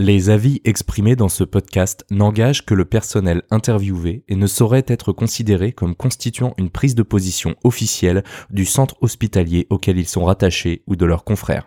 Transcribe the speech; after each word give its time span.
Les 0.00 0.30
avis 0.30 0.60
exprimés 0.64 1.16
dans 1.16 1.28
ce 1.28 1.42
podcast 1.42 2.06
n'engagent 2.08 2.64
que 2.64 2.74
le 2.74 2.84
personnel 2.84 3.42
interviewé 3.50 4.22
et 4.28 4.36
ne 4.36 4.46
sauraient 4.46 4.84
être 4.86 5.10
considérés 5.10 5.72
comme 5.72 5.96
constituant 5.96 6.54
une 6.56 6.70
prise 6.70 6.94
de 6.94 7.02
position 7.02 7.56
officielle 7.64 8.22
du 8.48 8.64
centre 8.64 8.94
hospitalier 9.00 9.66
auquel 9.70 9.98
ils 9.98 10.06
sont 10.06 10.24
rattachés 10.24 10.84
ou 10.86 10.94
de 10.94 11.04
leurs 11.04 11.24
confrères. 11.24 11.66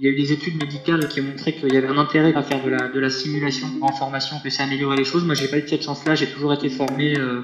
Il 0.00 0.06
y 0.06 0.08
a 0.08 0.10
eu 0.10 0.16
des 0.16 0.32
études 0.32 0.60
médicales 0.60 1.06
qui 1.06 1.20
ont 1.20 1.24
montré 1.26 1.54
qu'il 1.54 1.72
y 1.72 1.76
avait 1.76 1.86
un 1.86 1.96
intérêt 1.96 2.34
à 2.34 2.42
faire 2.42 2.64
de 2.64 2.98
la, 2.98 3.08
simulation 3.08 3.68
en 3.80 3.92
formation, 3.92 4.34
que 4.42 4.50
ça 4.50 4.64
améliorait 4.64 4.96
les 4.96 5.04
choses. 5.04 5.22
Moi, 5.24 5.36
j'ai 5.36 5.46
pas 5.46 5.58
eu 5.58 5.68
cette 5.68 5.84
chance-là. 5.84 6.16
J'ai 6.16 6.26
toujours 6.26 6.52
été 6.52 6.68
formé 6.68 7.16
euh, 7.16 7.42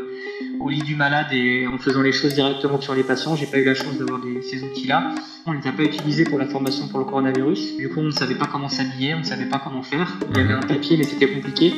au 0.61 0.69
lit 0.69 0.83
du 0.83 0.97
malade 0.97 1.33
et 1.33 1.67
en 1.67 1.79
faisant 1.79 2.03
les 2.03 2.13
choses 2.13 2.35
directement 2.35 2.81
sur 2.81 2.95
les 2.95 3.03
patients. 3.03 3.37
J'ai 3.37 3.47
pas 3.47 3.59
eu 3.59 3.65
la 3.65 3.75
chance 3.75 3.97
d'avoir 3.99 4.21
ces 4.43 4.63
outils-là. 4.63 5.15
On 5.47 5.53
les 5.53 5.67
a 5.67 5.73
pas 5.73 5.83
utilisés 5.83 6.25
pour 6.25 6.39
la 6.39 6.47
formation 6.47 6.89
pour 6.89 6.99
le 6.99 7.05
coronavirus. 7.05 7.77
Du 7.77 7.89
coup, 7.89 8.01
on 8.01 8.05
ne 8.05 8.11
savait 8.11 8.35
pas 8.35 8.47
comment 8.47 8.69
s'habiller, 8.69 9.15
on 9.15 9.21
ne 9.21 9.25
savait 9.25 9.47
pas 9.47 9.61
comment 9.63 9.83
faire. 9.83 10.19
Il 10.31 10.37
y 10.37 10.41
avait 10.41 10.55
un 10.55 10.61
papier, 10.61 10.97
mais 10.97 11.05
c'était 11.05 11.29
compliqué. 11.29 11.73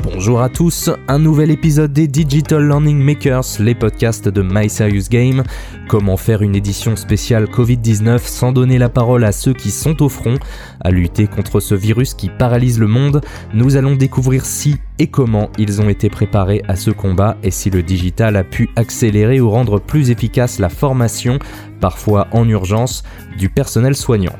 Bonjour 0.00 0.40
à 0.40 0.48
tous, 0.48 0.90
un 1.06 1.18
nouvel 1.18 1.50
épisode 1.50 1.92
des 1.92 2.08
Digital 2.08 2.66
Learning 2.66 2.98
Makers, 2.98 3.60
les 3.60 3.74
podcasts 3.74 4.28
de 4.28 4.42
My 4.42 4.68
Serious 4.68 5.08
Game. 5.10 5.44
Comment 5.88 6.16
faire 6.16 6.42
une 6.42 6.56
édition 6.56 6.96
spéciale 6.96 7.44
Covid-19 7.44 8.18
sans 8.18 8.52
donner 8.52 8.78
la 8.78 8.88
parole 8.88 9.24
à 9.24 9.32
ceux 9.32 9.52
qui 9.52 9.70
sont 9.70 10.02
au 10.02 10.08
front? 10.08 10.38
À 10.80 10.90
lutter 10.90 11.26
contre 11.26 11.60
ce 11.60 11.74
virus 11.74 12.14
qui 12.14 12.30
paralyse 12.30 12.80
le 12.80 12.86
monde 12.86 13.20
Nous 13.54 13.76
allons 13.76 13.94
découvrir 13.94 14.44
si 14.44 14.76
et 14.98 15.06
comment 15.06 15.50
ils 15.58 15.80
ont 15.80 15.88
été 15.88 16.08
préparés 16.08 16.62
à 16.68 16.76
ce 16.76 16.90
combat 16.90 17.36
et 17.42 17.50
si 17.50 17.70
le 17.70 17.82
digital 17.82 18.36
a 18.36 18.44
pu 18.44 18.70
accélérer 18.76 19.40
ou 19.40 19.50
rendre 19.50 19.80
plus 19.80 20.10
efficace 20.10 20.58
la 20.58 20.68
formation, 20.68 21.38
parfois 21.80 22.28
en 22.32 22.48
urgence, 22.48 23.02
du 23.38 23.48
personnel 23.48 23.94
soignant. 23.94 24.36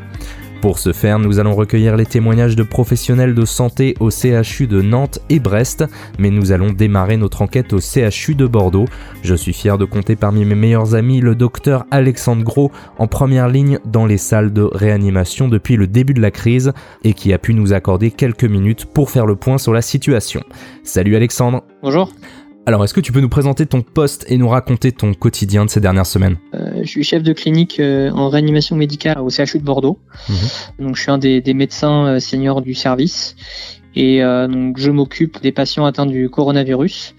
Pour 0.62 0.78
ce 0.78 0.92
faire, 0.92 1.18
nous 1.18 1.40
allons 1.40 1.56
recueillir 1.56 1.96
les 1.96 2.06
témoignages 2.06 2.54
de 2.54 2.62
professionnels 2.62 3.34
de 3.34 3.44
santé 3.44 3.96
au 3.98 4.10
CHU 4.10 4.68
de 4.68 4.80
Nantes 4.80 5.18
et 5.28 5.40
Brest, 5.40 5.84
mais 6.20 6.30
nous 6.30 6.52
allons 6.52 6.70
démarrer 6.70 7.16
notre 7.16 7.42
enquête 7.42 7.72
au 7.72 7.80
CHU 7.80 8.36
de 8.36 8.46
Bordeaux. 8.46 8.84
Je 9.22 9.34
suis 9.34 9.52
fier 9.52 9.76
de 9.76 9.84
compter 9.84 10.14
parmi 10.14 10.44
mes 10.44 10.54
meilleurs 10.54 10.94
amis 10.94 11.20
le 11.20 11.34
docteur 11.34 11.84
Alexandre 11.90 12.44
Gros 12.44 12.70
en 12.96 13.08
première 13.08 13.48
ligne 13.48 13.80
dans 13.84 14.06
les 14.06 14.18
salles 14.18 14.52
de 14.52 14.62
réanimation 14.62 15.48
depuis 15.48 15.74
le 15.74 15.88
début 15.88 16.14
de 16.14 16.22
la 16.22 16.30
crise 16.30 16.72
et 17.02 17.12
qui 17.12 17.32
a 17.32 17.38
pu 17.38 17.54
nous 17.54 17.72
accorder 17.72 18.12
quelques 18.12 18.44
minutes 18.44 18.86
pour 18.86 19.10
faire 19.10 19.26
le 19.26 19.34
point 19.34 19.58
sur 19.58 19.72
la 19.72 19.82
situation. 19.82 20.44
Salut 20.84 21.16
Alexandre. 21.16 21.64
Bonjour. 21.82 22.12
Alors, 22.64 22.84
est-ce 22.84 22.94
que 22.94 23.00
tu 23.00 23.10
peux 23.10 23.20
nous 23.20 23.28
présenter 23.28 23.66
ton 23.66 23.82
poste 23.82 24.24
et 24.28 24.38
nous 24.38 24.48
raconter 24.48 24.92
ton 24.92 25.14
quotidien 25.14 25.64
de 25.64 25.70
ces 25.70 25.80
dernières 25.80 26.06
semaines? 26.06 26.36
Euh, 26.54 26.82
Je 26.82 26.88
suis 26.88 27.02
chef 27.02 27.24
de 27.24 27.32
clinique 27.32 27.80
euh, 27.80 28.10
en 28.10 28.28
réanimation 28.28 28.76
médicale 28.76 29.18
au 29.18 29.30
CHU 29.30 29.58
de 29.58 29.64
Bordeaux. 29.64 29.98
Mhm. 30.28 30.86
Donc, 30.86 30.96
je 30.96 31.02
suis 31.02 31.10
un 31.10 31.18
des, 31.18 31.42
médecins 31.54 32.06
euh, 32.06 32.20
seniors 32.20 32.62
du 32.62 32.74
service 32.74 33.34
et 33.94 34.22
donc 34.22 34.78
je 34.78 34.90
m'occupe 34.90 35.42
des 35.42 35.52
patients 35.52 35.84
atteints 35.84 36.06
du 36.06 36.30
coronavirus. 36.30 37.14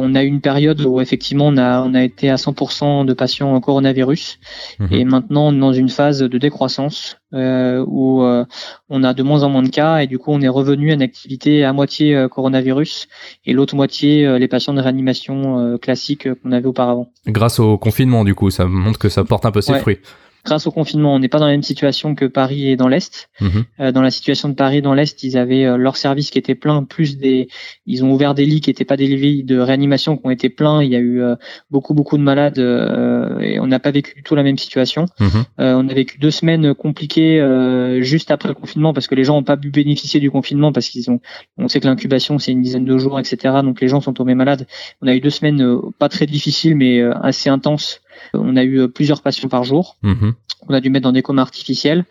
On 0.00 0.14
a 0.14 0.22
eu 0.22 0.26
une 0.26 0.40
période 0.40 0.80
où 0.80 1.00
effectivement 1.00 1.46
on 1.48 1.56
a, 1.56 1.82
on 1.82 1.94
a 1.94 2.02
été 2.02 2.30
à 2.30 2.36
100% 2.36 3.04
de 3.04 3.12
patients 3.12 3.54
en 3.54 3.60
coronavirus 3.60 4.38
mhm. 4.78 4.88
et 4.90 5.04
maintenant 5.04 5.48
on 5.48 5.52
est 5.52 5.58
dans 5.58 5.72
une 5.72 5.88
phase 5.88 6.20
de 6.20 6.38
décroissance 6.38 7.18
euh, 7.32 7.84
où 7.86 8.22
euh, 8.22 8.44
on 8.88 9.04
a 9.04 9.14
de 9.14 9.22
moins 9.22 9.42
en 9.42 9.50
moins 9.50 9.62
de 9.62 9.68
cas 9.68 9.98
et 9.98 10.06
du 10.06 10.18
coup 10.18 10.32
on 10.32 10.40
est 10.40 10.48
revenu 10.48 10.90
à 10.90 10.94
une 10.94 11.02
activité 11.02 11.64
à 11.64 11.72
moitié 11.72 12.16
euh, 12.16 12.28
coronavirus 12.28 13.08
et 13.44 13.52
l'autre 13.52 13.76
moitié 13.76 14.38
les 14.38 14.48
patients 14.48 14.74
de 14.74 14.80
réanimation 14.80 15.78
classique 15.78 16.28
qu'on 16.42 16.52
avait 16.52 16.66
auparavant. 16.66 17.12
Grâce 17.26 17.60
au 17.60 17.78
confinement 17.78 18.24
du 18.24 18.34
coup, 18.34 18.50
ça 18.50 18.66
montre 18.66 18.98
que 18.98 19.08
ça 19.08 19.24
porte 19.24 19.46
un 19.46 19.50
peu 19.50 19.60
ses 19.60 19.78
fruits 19.78 19.98
grâce 20.44 20.66
au 20.66 20.70
confinement, 20.70 21.14
on 21.14 21.18
n'est 21.18 21.28
pas 21.28 21.38
dans 21.38 21.46
la 21.46 21.52
même 21.52 21.62
situation 21.62 22.14
que 22.14 22.24
Paris 22.24 22.68
et 22.68 22.76
dans 22.76 22.88
l'Est. 22.88 23.28
Mhm. 23.40 23.64
Euh, 23.80 23.92
dans 23.92 24.02
la 24.02 24.10
situation 24.10 24.48
de 24.48 24.54
Paris, 24.54 24.82
dans 24.82 24.94
l'Est, 24.94 25.22
ils 25.22 25.36
avaient 25.36 25.64
euh, 25.64 25.76
leur 25.76 25.96
service 25.96 26.30
qui 26.30 26.38
était 26.38 26.54
plein, 26.54 26.84
plus 26.84 27.18
des, 27.18 27.48
ils 27.86 28.04
ont 28.04 28.12
ouvert 28.12 28.34
des 28.34 28.46
lits 28.46 28.60
qui 28.60 28.70
n'étaient 28.70 28.84
pas 28.84 28.96
des 28.96 29.06
lits 29.08 29.44
de 29.44 29.58
réanimation 29.58 30.16
qui 30.16 30.26
ont 30.26 30.30
été 30.30 30.48
pleins. 30.48 30.82
Il 30.82 30.90
y 30.90 30.96
a 30.96 30.98
eu 30.98 31.22
euh, 31.22 31.36
beaucoup 31.70 31.94
beaucoup 31.94 32.16
de 32.16 32.22
malades 32.22 32.58
et 32.58 33.58
on 33.60 33.66
n'a 33.66 33.78
pas 33.78 33.90
vécu 33.90 34.14
du 34.14 34.22
tout 34.22 34.34
la 34.34 34.42
même 34.42 34.58
situation. 34.58 35.06
Mhm. 35.18 35.44
on 35.58 35.88
a 35.88 35.94
vécu 35.94 36.18
deux 36.18 36.30
semaines 36.30 36.74
compliquées 36.74 37.40
juste 38.00 38.30
après 38.30 38.48
le 38.48 38.54
confinement 38.54 38.92
parce 38.92 39.06
que 39.06 39.14
les 39.14 39.24
gens 39.24 39.34
n'ont 39.34 39.42
pas 39.42 39.56
pu 39.56 39.70
bénéficier 39.70 40.20
du 40.20 40.30
confinement 40.30 40.72
parce 40.72 40.88
qu'ils 40.88 41.10
ont, 41.10 41.20
on 41.58 41.68
sait 41.68 41.80
que 41.80 41.86
l'incubation 41.86 42.38
c'est 42.38 42.52
une 42.52 42.62
dizaine 42.62 42.84
de 42.84 42.98
jours, 42.98 43.18
etc. 43.18 43.54
Donc 43.62 43.80
les 43.80 43.88
gens 43.88 44.00
sont 44.00 44.12
tombés 44.12 44.34
malades. 44.34 44.66
On 45.02 45.06
a 45.06 45.14
eu 45.14 45.20
deux 45.20 45.30
semaines 45.30 45.64
pas 45.98 46.08
très 46.08 46.26
difficiles 46.26 46.76
mais 46.76 47.02
assez 47.02 47.50
intenses 47.50 48.00
on 48.34 48.56
a 48.56 48.64
eu 48.64 48.80
euh, 48.80 48.88
plusieurs 48.88 49.22
patients 49.22 49.48
par 49.48 49.64
jour. 49.64 49.96
Mhm. 50.02 50.34
On 50.68 50.74
a 50.74 50.80
dû 50.80 50.90
mettre 50.90 51.04
dans 51.04 51.12
des 51.12 51.22
comas 51.22 51.42
artificiels. 51.42 52.04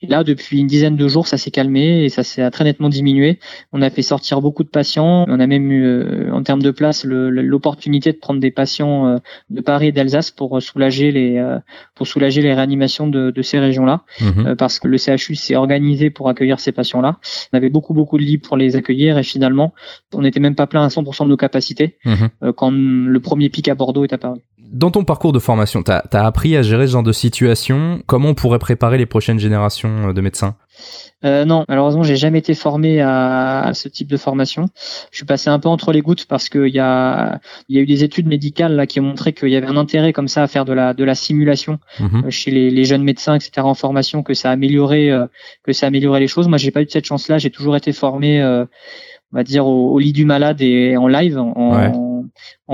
Et 0.00 0.08
là, 0.08 0.24
depuis 0.24 0.58
une 0.58 0.66
dizaine 0.66 0.96
de 0.96 1.08
jours, 1.08 1.28
ça 1.28 1.36
s'est 1.36 1.52
calmé 1.52 2.04
et 2.04 2.08
ça 2.08 2.24
s'est 2.24 2.50
très 2.50 2.64
nettement 2.64 2.88
diminué. 2.88 3.38
On 3.72 3.80
a 3.80 3.90
fait 3.90 4.02
sortir 4.02 4.40
beaucoup 4.40 4.64
de 4.64 4.68
patients. 4.68 5.24
On 5.28 5.38
a 5.38 5.46
même 5.46 5.70
eu, 5.70 5.84
euh, 5.84 6.32
en 6.32 6.42
termes 6.42 6.62
de 6.62 6.72
place, 6.72 7.04
l'opportunité 7.04 8.12
de 8.12 8.18
prendre 8.18 8.40
des 8.40 8.50
patients 8.50 9.06
euh, 9.06 9.18
de 9.50 9.60
Paris 9.60 9.88
et 9.88 9.92
d'Alsace 9.92 10.32
pour 10.32 10.60
soulager 10.60 11.12
les 11.12 11.42
pour 11.94 12.06
soulager 12.06 12.42
les 12.42 12.54
réanimations 12.54 13.06
de, 13.06 13.42
ces 13.42 13.58
régions-là, 13.58 14.02
mhm. 14.20 14.56
parce 14.56 14.78
que 14.78 14.88
le 14.88 14.98
CHU 14.98 15.34
s'est 15.34 15.56
organisé 15.56 16.10
pour 16.10 16.28
accueillir 16.28 16.60
ces 16.60 16.72
patients-là. 16.72 17.18
On 17.52 17.56
avait 17.56 17.70
beaucoup 17.70 17.94
beaucoup 17.94 18.18
de 18.18 18.22
lits 18.22 18.38
pour 18.38 18.56
les 18.56 18.76
accueillir 18.76 19.18
et 19.18 19.22
finalement, 19.22 19.74
on 20.12 20.22
n'était 20.22 20.40
même 20.40 20.54
pas 20.54 20.66
plein 20.66 20.84
à 20.84 20.88
100% 20.88 21.24
de 21.24 21.28
nos 21.28 21.36
capacités 21.36 21.96
mhm. 22.04 22.52
quand 22.56 22.72
le 22.72 23.20
premier 23.20 23.48
pic 23.48 23.68
à 23.68 23.74
Bordeaux 23.74 24.04
est 24.04 24.12
apparu 24.12 24.40
dans 24.72 24.90
ton 24.90 25.04
parcours 25.04 25.32
de 25.32 25.38
formation, 25.38 25.82
tu 25.82 25.92
as, 25.92 26.02
appris 26.12 26.56
à 26.56 26.62
gérer 26.62 26.86
ce 26.86 26.92
genre 26.92 27.02
de 27.02 27.12
situation? 27.12 28.02
Comment 28.06 28.30
on 28.30 28.34
pourrait 28.34 28.58
préparer 28.58 28.98
les 28.98 29.06
prochaines 29.06 29.38
générations 29.38 30.08
euh, 30.08 30.12
de 30.12 30.20
médecins? 30.20 30.56
Euh, 31.24 31.44
non, 31.44 31.64
malheureusement, 31.68 32.02
j'ai 32.02 32.16
jamais 32.16 32.38
été 32.38 32.54
formé 32.54 33.00
à, 33.00 33.70
ce 33.74 33.88
type 33.88 34.08
de 34.08 34.16
formation. 34.16 34.66
Je 35.10 35.18
suis 35.18 35.26
passé 35.26 35.50
un 35.50 35.58
peu 35.58 35.68
entre 35.68 35.92
les 35.92 36.00
gouttes 36.00 36.26
parce 36.26 36.48
qu'il 36.48 36.68
y 36.68 36.80
a, 36.80 37.40
y 37.68 37.78
a 37.78 37.80
eu 37.80 37.86
des 37.86 38.02
études 38.02 38.26
médicales 38.26 38.74
là 38.74 38.86
qui 38.86 38.98
ont 38.98 39.04
montré 39.04 39.32
qu'il 39.32 39.50
y 39.50 39.56
avait 39.56 39.68
un 39.68 39.76
intérêt 39.76 40.12
comme 40.12 40.26
ça 40.26 40.42
à 40.42 40.46
faire 40.48 40.64
de 40.64 40.72
la, 40.72 40.94
de 40.94 41.04
la 41.04 41.14
simulation 41.14 41.78
mhm. 42.00 42.24
euh, 42.24 42.30
chez 42.30 42.50
les, 42.50 42.84
jeunes 42.84 43.04
médecins, 43.04 43.34
etc. 43.34 43.52
en 43.58 43.74
formation, 43.74 44.22
que 44.22 44.34
ça 44.34 44.50
améliorait, 44.50 45.10
euh, 45.10 45.26
que 45.62 45.72
ça 45.72 45.86
améliorait 45.86 46.20
les 46.20 46.28
choses. 46.28 46.48
Moi, 46.48 46.58
j'ai 46.58 46.70
pas 46.70 46.82
eu 46.82 46.86
cette 46.88 47.06
chance-là. 47.06 47.38
J'ai 47.38 47.50
toujours 47.50 47.76
été 47.76 47.92
formé, 47.92 48.42
on 48.42 49.36
va 49.36 49.44
dire, 49.44 49.66
au, 49.66 49.98
lit 49.98 50.12
du 50.12 50.24
malade 50.24 50.60
et 50.60 50.96
en 50.96 51.06
live, 51.06 51.38
en, 51.38 51.52
en 51.56 52.11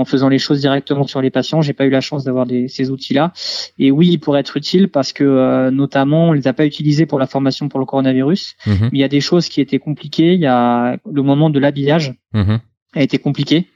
faisant 0.05 0.29
les 0.29 0.39
choses 0.39 0.61
directement 0.61 1.05
sur 1.05 1.21
les 1.21 1.29
patients. 1.29 1.61
J'ai 1.61 1.73
pas 1.73 1.85
eu 1.85 1.89
la 1.89 2.01
chance 2.01 2.23
d'avoir 2.23 2.47
ces 2.67 2.89
outils-là. 2.91 3.33
Et 3.77 3.91
oui, 3.91 4.09
ils 4.09 4.19
pourraient 4.19 4.39
être 4.41 4.57
utiles 4.57 4.89
parce 4.89 5.13
que 5.13 5.23
euh, 5.23 5.71
notamment 5.71 6.29
on 6.29 6.33
les 6.33 6.47
a 6.47 6.53
pas 6.53 6.65
utilisés 6.65 7.05
pour 7.05 7.19
la 7.19 7.27
formation 7.27 7.69
pour 7.69 7.79
le 7.79 7.85
coronavirus. 7.85 8.55
Mhm. 8.65 8.77
Mais 8.81 8.89
il 8.93 8.99
y 8.99 9.03
a 9.03 9.09
des 9.09 9.21
choses 9.21 9.49
qui 9.49 9.61
étaient 9.61 9.79
compliquées. 9.79 10.33
Il 10.33 10.39
y 10.39 10.47
a 10.47 10.97
le 11.11 11.21
moment 11.21 11.49
de 11.49 11.59
l'habillage. 11.59 12.13
Mhm. 12.33 12.59
a 12.95 13.01
été 13.01 13.19
compliqué 13.19 13.67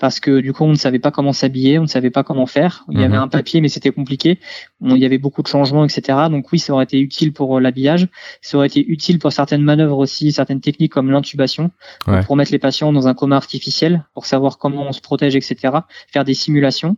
parce 0.00 0.18
que 0.18 0.40
du 0.40 0.52
coup 0.52 0.64
on 0.64 0.70
ne 0.70 0.74
savait 0.74 0.98
pas 0.98 1.10
comment 1.10 1.32
s'habiller, 1.32 1.78
on 1.78 1.82
ne 1.82 1.86
savait 1.86 2.10
pas 2.10 2.24
comment 2.24 2.46
faire. 2.46 2.84
Il 2.90 2.98
y 2.98 3.04
avait 3.04 3.16
mhm. 3.16 3.22
un 3.22 3.28
papier 3.28 3.60
mais 3.60 3.68
c'était 3.68 3.90
compliqué. 3.90 4.38
il 4.82 4.96
y 4.96 5.04
avait 5.04 5.18
beaucoup 5.18 5.42
de 5.42 5.46
changements, 5.46 5.84
etc. 5.84 6.18
Donc 6.30 6.50
oui, 6.52 6.58
ça 6.58 6.72
aurait 6.72 6.84
été 6.84 6.98
utile 6.98 7.32
pour 7.32 7.58
euh, 7.58 7.60
l'habillage. 7.60 8.08
Ça 8.40 8.56
aurait 8.56 8.66
été 8.66 8.84
utile 8.84 9.18
pour 9.18 9.32
certaines 9.32 9.62
manœuvres 9.62 9.98
aussi, 9.98 10.32
certaines 10.32 10.60
techniques 10.60 10.92
comme 10.92 11.10
l'intubation, 11.10 11.70
pour 12.26 12.36
mettre 12.36 12.50
les 12.50 12.58
patients 12.58 12.92
dans 12.92 13.06
un 13.06 13.14
coma 13.14 13.36
artificiel, 13.36 14.04
pour 14.14 14.26
savoir 14.26 14.58
comment 14.58 14.86
on 14.88 14.92
se 14.92 15.00
protège, 15.00 15.36
etc. 15.36 15.56
Faire 16.12 16.24
des 16.24 16.34
simulations. 16.34 16.96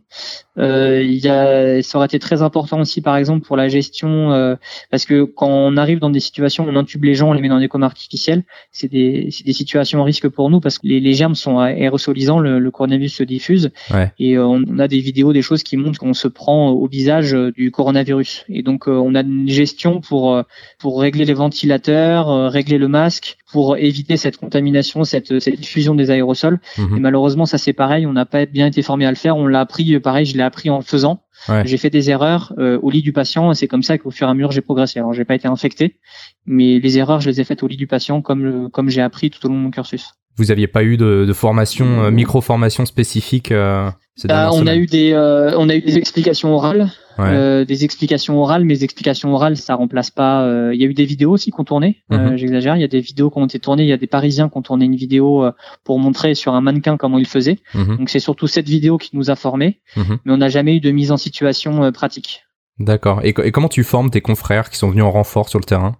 Euh, 0.57 1.01
il 1.03 1.17
y 1.17 1.27
a, 1.27 1.81
ça 1.81 1.97
aurait 1.97 2.05
été 2.05 2.19
très 2.19 2.41
important 2.41 2.79
aussi, 2.79 3.01
par 3.01 3.17
exemple, 3.17 3.45
pour 3.45 3.57
la 3.57 3.67
gestion, 3.67 4.31
euh, 4.31 4.55
parce 4.91 5.05
que 5.05 5.23
quand 5.23 5.47
on 5.49 5.77
arrive 5.77 5.99
dans 5.99 6.09
des 6.09 6.19
situations 6.19 6.65
où 6.65 6.69
on 6.69 6.75
intube 6.75 7.03
les 7.03 7.15
gens, 7.15 7.29
on 7.29 7.33
les 7.33 7.41
met 7.41 7.49
dans 7.49 7.59
des 7.59 7.67
comas 7.67 7.87
artificiels, 7.87 8.43
c'est 8.71 8.87
des, 8.87 9.29
des 9.45 9.53
situations 9.53 9.99
en 9.99 10.03
risque 10.03 10.29
pour 10.29 10.49
nous 10.49 10.59
parce 10.59 10.77
que 10.77 10.87
les, 10.87 10.99
les 10.99 11.13
germes 11.13 11.35
sont 11.35 11.59
aérosolisants, 11.59 12.39
le, 12.39 12.59
le 12.59 12.71
coronavirus 12.93 13.15
se 13.15 13.23
diffuse. 13.23 13.71
Et 14.19 14.37
euh, 14.37 14.45
on 14.45 14.79
a 14.79 14.87
des 14.87 14.99
vidéos, 14.99 15.33
des 15.33 15.41
choses 15.41 15.63
qui 15.63 15.77
montrent 15.77 15.99
qu'on 15.99 16.13
se 16.13 16.27
prend 16.27 16.69
au 16.69 16.87
visage 16.87 17.33
euh, 17.33 17.51
du 17.51 17.71
coronavirus. 17.71 18.45
Et 18.49 18.63
donc 18.63 18.87
euh, 18.87 18.91
on 18.91 19.15
a 19.15 19.21
une 19.21 19.49
gestion 19.49 20.01
pour 20.01 20.41
pour 20.79 21.01
régler 21.01 21.25
les 21.25 21.33
ventilateurs, 21.33 22.51
régler 22.51 22.77
le 22.77 22.87
masque, 22.87 23.37
pour 23.51 23.77
éviter 23.77 24.17
cette 24.17 24.37
contamination, 24.37 25.03
cette, 25.03 25.39
cette 25.39 25.59
diffusion 25.59 25.95
des 25.95 26.09
aérosols. 26.09 26.59
Mhm. 26.77 26.97
Et 26.97 26.99
malheureusement, 26.99 27.45
ça 27.45 27.57
c'est 27.57 27.73
pareil, 27.73 28.05
on 28.05 28.13
n'a 28.13 28.25
pas 28.25 28.45
bien 28.45 28.67
été 28.67 28.81
formé 28.81 29.05
à 29.05 29.09
le 29.09 29.15
faire. 29.15 29.37
On 29.37 29.47
l'a 29.47 29.61
appris, 29.61 29.99
pareil, 29.99 30.25
je 30.25 30.35
l'ai 30.35 30.43
appris 30.43 30.69
en 30.69 30.81
faisant. 30.81 31.21
J'ai 31.65 31.77
fait 31.77 31.89
des 31.89 32.09
erreurs 32.09 32.53
au 32.57 32.89
lit 32.89 33.01
du 33.01 33.11
patient 33.11 33.51
et 33.51 33.55
c'est 33.55 33.67
comme 33.67 33.83
ça 33.83 33.97
qu'au 33.97 34.11
fur 34.11 34.27
et 34.27 34.31
à 34.31 34.33
mesure 34.33 34.51
j'ai 34.51 34.61
progressé. 34.61 34.99
Alors 34.99 35.13
j'ai 35.13 35.25
pas 35.25 35.35
été 35.35 35.47
infecté, 35.47 35.97
mais 36.45 36.79
les 36.79 36.97
erreurs 36.97 37.19
je 37.19 37.29
les 37.29 37.41
ai 37.41 37.43
faites 37.43 37.63
au 37.63 37.67
lit 37.67 37.75
du 37.75 37.87
patient 37.87 38.21
comme 38.21 38.69
comme 38.71 38.89
j'ai 38.89 39.01
appris 39.01 39.29
tout 39.29 39.45
au 39.45 39.49
long 39.49 39.55
de 39.55 39.59
mon 39.59 39.71
cursus. 39.71 40.13
Vous 40.37 40.51
aviez 40.51 40.67
pas 40.67 40.83
eu 40.83 40.97
de, 40.97 41.25
de 41.27 41.33
formation, 41.33 42.03
euh, 42.03 42.11
micro-formation 42.11 42.85
spécifique 42.85 43.51
euh, 43.51 43.89
bah, 44.25 44.51
on 44.53 44.67
a 44.67 44.75
eu 44.75 44.85
des, 44.85 45.11
euh, 45.11 45.57
on 45.57 45.69
a 45.69 45.75
eu 45.75 45.81
des 45.81 45.97
explications 45.97 46.53
orales, 46.53 46.91
euh, 47.19 47.65
des 47.65 47.83
explications 47.83 48.39
orales, 48.39 48.63
mais 48.63 48.75
les 48.75 48.83
explications 48.83 49.33
orales, 49.33 49.57
ça 49.57 49.73
remplace 49.73 50.11
pas. 50.11 50.47
Il 50.71 50.79
y 50.79 50.83
a 50.83 50.87
eu 50.87 50.93
des 50.93 51.05
vidéos 51.05 51.31
aussi 51.31 51.49
qu'on 51.49 51.63
tournait. 51.63 51.97
Mhm. 52.09 52.37
J'exagère. 52.37 52.75
Il 52.75 52.81
y 52.81 52.85
a 52.85 52.87
des 52.87 52.99
vidéos 52.99 53.31
qui 53.31 53.39
ont 53.39 53.45
été 53.45 53.59
tournées. 53.59 53.83
Il 53.83 53.89
y 53.89 53.93
a 53.93 53.97
des 53.97 54.07
Parisiens 54.07 54.49
qui 54.49 54.57
ont 54.57 54.61
tourné 54.61 54.85
une 54.85 54.95
vidéo 54.95 55.45
pour 55.83 55.97
montrer 55.99 56.35
sur 56.35 56.53
un 56.53 56.61
mannequin 56.61 56.97
comment 56.97 57.17
il 57.17 57.27
faisait. 57.27 57.57
Mhm. 57.73 57.97
Donc 57.97 58.09
c'est 58.09 58.19
surtout 58.19 58.45
cette 58.45 58.67
vidéo 58.67 58.99
qui 58.99 59.11
nous 59.13 59.31
a 59.31 59.35
formés, 59.35 59.81
mhm. 59.95 60.19
mais 60.25 60.33
on 60.33 60.37
n'a 60.37 60.49
jamais 60.49 60.75
eu 60.75 60.79
de 60.79 60.91
mise 60.91 61.11
en 61.11 61.17
situation 61.17 61.91
pratique. 61.91 62.43
D'accord. 62.79 63.21
Et, 63.23 63.29
et 63.43 63.51
comment 63.51 63.69
tu 63.69 63.83
formes 63.83 64.11
tes 64.11 64.21
confrères 64.21 64.69
qui 64.69 64.77
sont 64.77 64.89
venus 64.89 65.03
en 65.03 65.11
renfort 65.11 65.49
sur 65.49 65.59
le 65.59 65.65
terrain? 65.65 65.97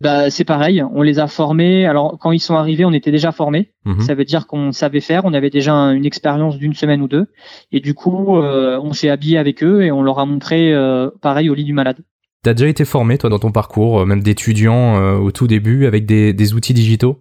Bah, 0.00 0.30
c'est 0.30 0.44
pareil, 0.44 0.82
on 0.94 1.02
les 1.02 1.18
a 1.18 1.26
formés. 1.26 1.86
Alors 1.86 2.18
quand 2.18 2.32
ils 2.32 2.40
sont 2.40 2.54
arrivés, 2.54 2.84
on 2.84 2.92
était 2.92 3.10
déjà 3.10 3.32
formés. 3.32 3.72
Mhm. 3.84 4.00
Ça 4.00 4.14
veut 4.14 4.24
dire 4.24 4.46
qu'on 4.46 4.72
savait 4.72 5.00
faire, 5.00 5.24
on 5.24 5.34
avait 5.34 5.50
déjà 5.50 5.72
une 5.72 6.06
expérience 6.06 6.56
d'une 6.58 6.74
semaine 6.74 7.02
ou 7.02 7.08
deux. 7.08 7.26
Et 7.72 7.80
du 7.80 7.94
coup, 7.94 8.38
euh, 8.38 8.80
on 8.82 8.92
s'est 8.92 9.10
habillé 9.10 9.38
avec 9.38 9.62
eux 9.62 9.82
et 9.82 9.92
on 9.92 10.02
leur 10.02 10.18
a 10.18 10.26
montré 10.26 10.72
euh, 10.72 11.10
pareil 11.20 11.50
au 11.50 11.54
lit 11.54 11.64
du 11.64 11.72
malade. 11.74 11.98
T'as 12.42 12.54
déjà 12.54 12.68
été 12.68 12.86
formé 12.86 13.18
toi 13.18 13.28
dans 13.28 13.38
ton 13.38 13.52
parcours, 13.52 14.00
euh, 14.00 14.06
même 14.06 14.22
d'étudiant 14.22 15.18
au 15.18 15.30
tout 15.30 15.46
début, 15.46 15.84
avec 15.84 16.06
des, 16.06 16.32
des 16.32 16.54
outils 16.54 16.72
digitaux? 16.72 17.20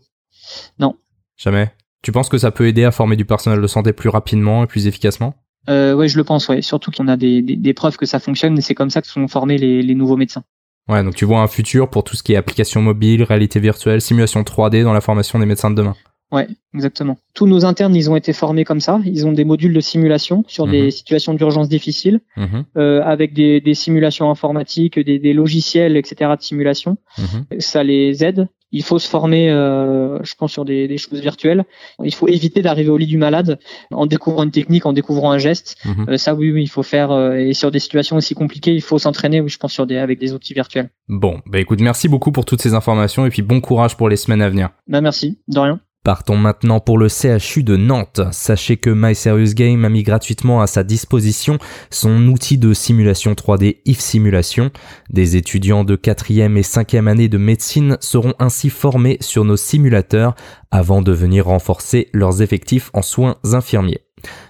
Non. 0.79 0.95
Jamais? 1.35 1.71
Tu 2.01 2.11
penses 2.13 2.29
que 2.29 2.37
ça 2.37 2.51
peut 2.51 2.67
aider 2.67 2.85
à 2.85 2.91
former 2.91 3.17
du 3.17 3.25
personnel 3.25 3.61
de 3.61 3.67
santé 3.67 3.91
plus 3.91 4.09
rapidement 4.09 4.63
et 4.63 4.67
plus 4.67 4.87
efficacement? 4.87 5.35
Euh, 5.69 5.93
Oui, 5.93 6.07
je 6.07 6.17
le 6.17 6.23
pense. 6.23 6.47
Ouais. 6.47 6.61
Surtout 6.61 6.91
qu'on 6.91 7.07
a 7.07 7.17
des, 7.17 7.41
des, 7.41 7.57
des, 7.57 7.73
preuves 7.73 7.97
que 7.97 8.05
ça 8.05 8.19
fonctionne 8.19 8.57
et 8.57 8.61
c'est 8.61 8.75
comme 8.75 8.89
ça 8.89 9.01
que 9.01 9.07
sont 9.07 9.27
formés 9.27 9.57
les, 9.57 9.81
les 9.81 9.95
nouveaux 9.95 10.15
médecins. 10.15 10.43
Ouais, 10.89 11.03
donc 11.03 11.15
tu 11.15 11.25
vois 11.25 11.41
un 11.41 11.47
futur 11.47 11.89
pour 11.89 12.03
tout 12.03 12.15
ce 12.15 12.23
qui 12.23 12.33
est 12.33 12.35
application 12.35 12.81
mobile, 12.81 13.23
réalité 13.23 13.59
virtuelle, 13.59 14.01
simulation 14.01 14.41
3D 14.41 14.83
dans 14.83 14.93
la 14.93 15.01
formation 15.01 15.37
des 15.37 15.45
médecins 15.45 15.69
de 15.69 15.75
demain. 15.75 15.95
Ouais, 16.31 16.47
exactement. 16.75 17.17
Tous 17.33 17.47
nos 17.47 17.65
internes, 17.65 17.95
ils 17.95 18.09
ont 18.09 18.15
été 18.15 18.33
formés 18.33 18.63
comme 18.63 18.79
ça. 18.79 18.99
Ils 19.03 19.25
ont 19.25 19.31
des 19.31 19.45
modules 19.45 19.73
de 19.73 19.79
simulation 19.79 20.43
sur 20.47 20.67
des 20.67 20.83
mhm. 20.83 20.91
situations 20.91 21.33
d'urgence 21.33 21.69
difficiles, 21.69 22.21
mhm. 22.37 22.65
euh, 22.77 23.01
avec 23.03 23.33
des, 23.33 23.61
des, 23.61 23.73
simulations 23.73 24.29
informatiques, 24.29 24.99
des, 24.99 25.17
des, 25.17 25.33
logiciels, 25.33 25.97
etc. 25.97 26.31
de 26.37 26.43
simulation. 26.43 26.97
Mhm. 27.17 27.59
Ça 27.59 27.83
les 27.83 28.23
aide 28.23 28.47
il 28.71 28.83
faut 28.83 28.99
se 28.99 29.07
former, 29.07 29.49
euh, 29.49 30.19
je 30.23 30.35
pense, 30.35 30.51
sur 30.51 30.65
des, 30.65 30.87
des, 30.87 30.97
choses 30.97 31.19
virtuelles. 31.19 31.65
Il 32.03 32.13
faut 32.13 32.27
éviter 32.27 32.61
d'arriver 32.61 32.89
au 32.89 32.97
lit 32.97 33.07
du 33.07 33.17
malade 33.17 33.59
en 33.91 34.05
découvrant 34.05 34.43
une 34.43 34.51
technique, 34.51 34.85
en 34.85 34.93
découvrant 34.93 35.31
un 35.31 35.37
geste. 35.37 35.77
Mhm. 35.85 36.05
Euh, 36.09 36.17
ça, 36.17 36.35
oui, 36.35 36.51
oui, 36.51 36.63
il 36.63 36.69
faut 36.69 36.83
faire. 36.83 37.11
Euh, 37.11 37.35
et 37.35 37.53
sur 37.53 37.71
des 37.71 37.79
situations 37.79 38.17
aussi 38.17 38.35
compliquées, 38.35 38.73
il 38.73 38.81
faut 38.81 38.99
s'entraîner, 38.99 39.41
oui, 39.41 39.49
je 39.49 39.57
pense, 39.57 39.73
sur 39.73 39.87
des, 39.87 39.97
avec 39.97 40.19
des 40.19 40.33
outils 40.33 40.53
virtuels. 40.53 40.89
Bon, 41.07 41.41
bah 41.45 41.59
écoute, 41.59 41.81
merci 41.81 42.07
beaucoup 42.07 42.31
pour 42.31 42.45
toutes 42.45 42.61
ces 42.61 42.73
informations 42.73 43.25
et 43.25 43.29
puis 43.29 43.41
bon 43.41 43.61
courage 43.61 43.97
pour 43.97 44.09
les 44.09 44.15
semaines 44.15 44.41
à 44.41 44.49
venir. 44.49 44.69
Bah 44.87 45.01
merci, 45.01 45.39
de 45.47 45.59
rien. 45.59 45.79
Partons 46.05 46.37
maintenant 46.37 46.79
pour 46.79 46.97
le 46.97 47.09
CHU 47.09 47.61
de 47.61 47.75
Nantes. 47.75 48.21
Sachez 48.31 48.77
que 48.77 48.89
My 48.89 49.13
Serious 49.13 49.53
Game 49.53 49.83
a 49.83 49.89
mis 49.89 50.03
gratuitement 50.03 50.61
à 50.61 50.67
sa 50.67 50.85
disposition 50.85 51.57
son 51.89 52.25
outil 52.29 52.57
de 52.57 52.73
simulation 52.73 53.33
3D 53.33 53.79
IF 53.85 53.99
Simulation. 53.99 54.71
Des 55.09 55.35
étudiants 55.35 55.83
de 55.83 55.97
4e 55.97 56.55
et 56.55 56.61
5e 56.61 57.07
année 57.07 57.27
de 57.27 57.37
médecine 57.37 57.97
seront 57.99 58.33
ainsi 58.39 58.69
formés 58.69 59.17
sur 59.19 59.43
nos 59.43 59.57
simulateurs 59.57 60.35
avant 60.71 61.01
de 61.01 61.11
venir 61.11 61.47
renforcer 61.47 62.07
leurs 62.13 62.41
effectifs 62.41 62.91
en 62.93 63.01
soins 63.01 63.35
infirmiers. 63.43 64.01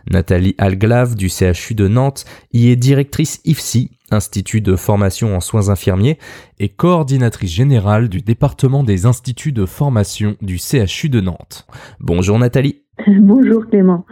Nathalie 0.09 0.55
Alglave 0.57 1.15
du 1.15 1.29
CHU 1.29 1.75
de 1.75 1.87
Nantes 1.87 2.25
y 2.53 2.69
est 2.69 2.75
directrice 2.75 3.41
IFSI, 3.45 3.91
Institut 4.11 4.61
de 4.61 4.75
formation 4.75 5.35
en 5.35 5.39
soins 5.39 5.69
infirmiers, 5.69 6.17
et 6.59 6.69
coordinatrice 6.69 7.51
générale 7.51 8.09
du 8.09 8.21
département 8.21 8.83
des 8.83 9.05
instituts 9.05 9.51
de 9.51 9.65
formation 9.65 10.35
du 10.41 10.57
CHU 10.57 11.09
de 11.09 11.21
Nantes. 11.21 11.67
Bonjour 11.99 12.39
Nathalie. 12.39 12.81
Bonjour 13.07 13.67
Clément. 13.67 14.05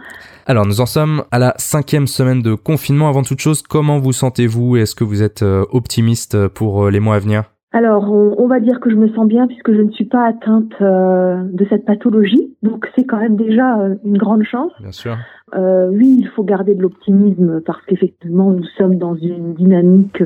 Alors 0.46 0.66
nous 0.66 0.80
en 0.80 0.86
sommes 0.86 1.24
à 1.30 1.38
la 1.38 1.54
cinquième 1.56 2.06
semaine 2.06 2.42
de 2.42 2.54
confinement. 2.54 3.08
Avant 3.08 3.22
toute 3.22 3.40
chose, 3.40 3.62
comment 3.62 3.98
vous 3.98 4.12
sentez-vous 4.12 4.76
Est-ce 4.76 4.94
que 4.94 5.04
vous 5.04 5.22
êtes 5.22 5.42
euh, 5.42 5.64
optimiste 5.70 6.48
pour 6.48 6.84
euh, 6.84 6.90
les 6.90 7.00
mois 7.00 7.16
à 7.16 7.18
venir? 7.18 7.44
Alors, 7.70 8.10
on, 8.10 8.46
va 8.46 8.60
dire 8.60 8.80
que 8.80 8.88
je 8.88 8.96
me 8.96 9.08
sens 9.10 9.28
bien 9.28 9.46
puisque 9.46 9.74
je 9.74 9.82
ne 9.82 9.90
suis 9.90 10.06
pas 10.06 10.26
atteinte 10.26 10.72
euh, 10.80 11.42
de 11.52 11.66
cette 11.68 11.84
pathologie, 11.84 12.56
donc 12.62 12.86
c'est 12.96 13.04
quand 13.04 13.18
même 13.18 13.36
déjà 13.36 13.76
une 14.04 14.16
grande 14.16 14.42
chance. 14.44 14.72
Bien 14.80 14.90
sûr. 14.90 15.18
Euh, 15.54 15.88
oui, 15.90 16.16
il 16.20 16.28
faut 16.28 16.44
garder 16.44 16.74
de 16.74 16.82
l'optimisme 16.82 17.60
parce 17.64 17.84
qu'effectivement, 17.86 18.50
nous 18.50 18.64
sommes 18.76 18.96
dans 18.96 19.14
une 19.14 19.54
dynamique 19.54 20.22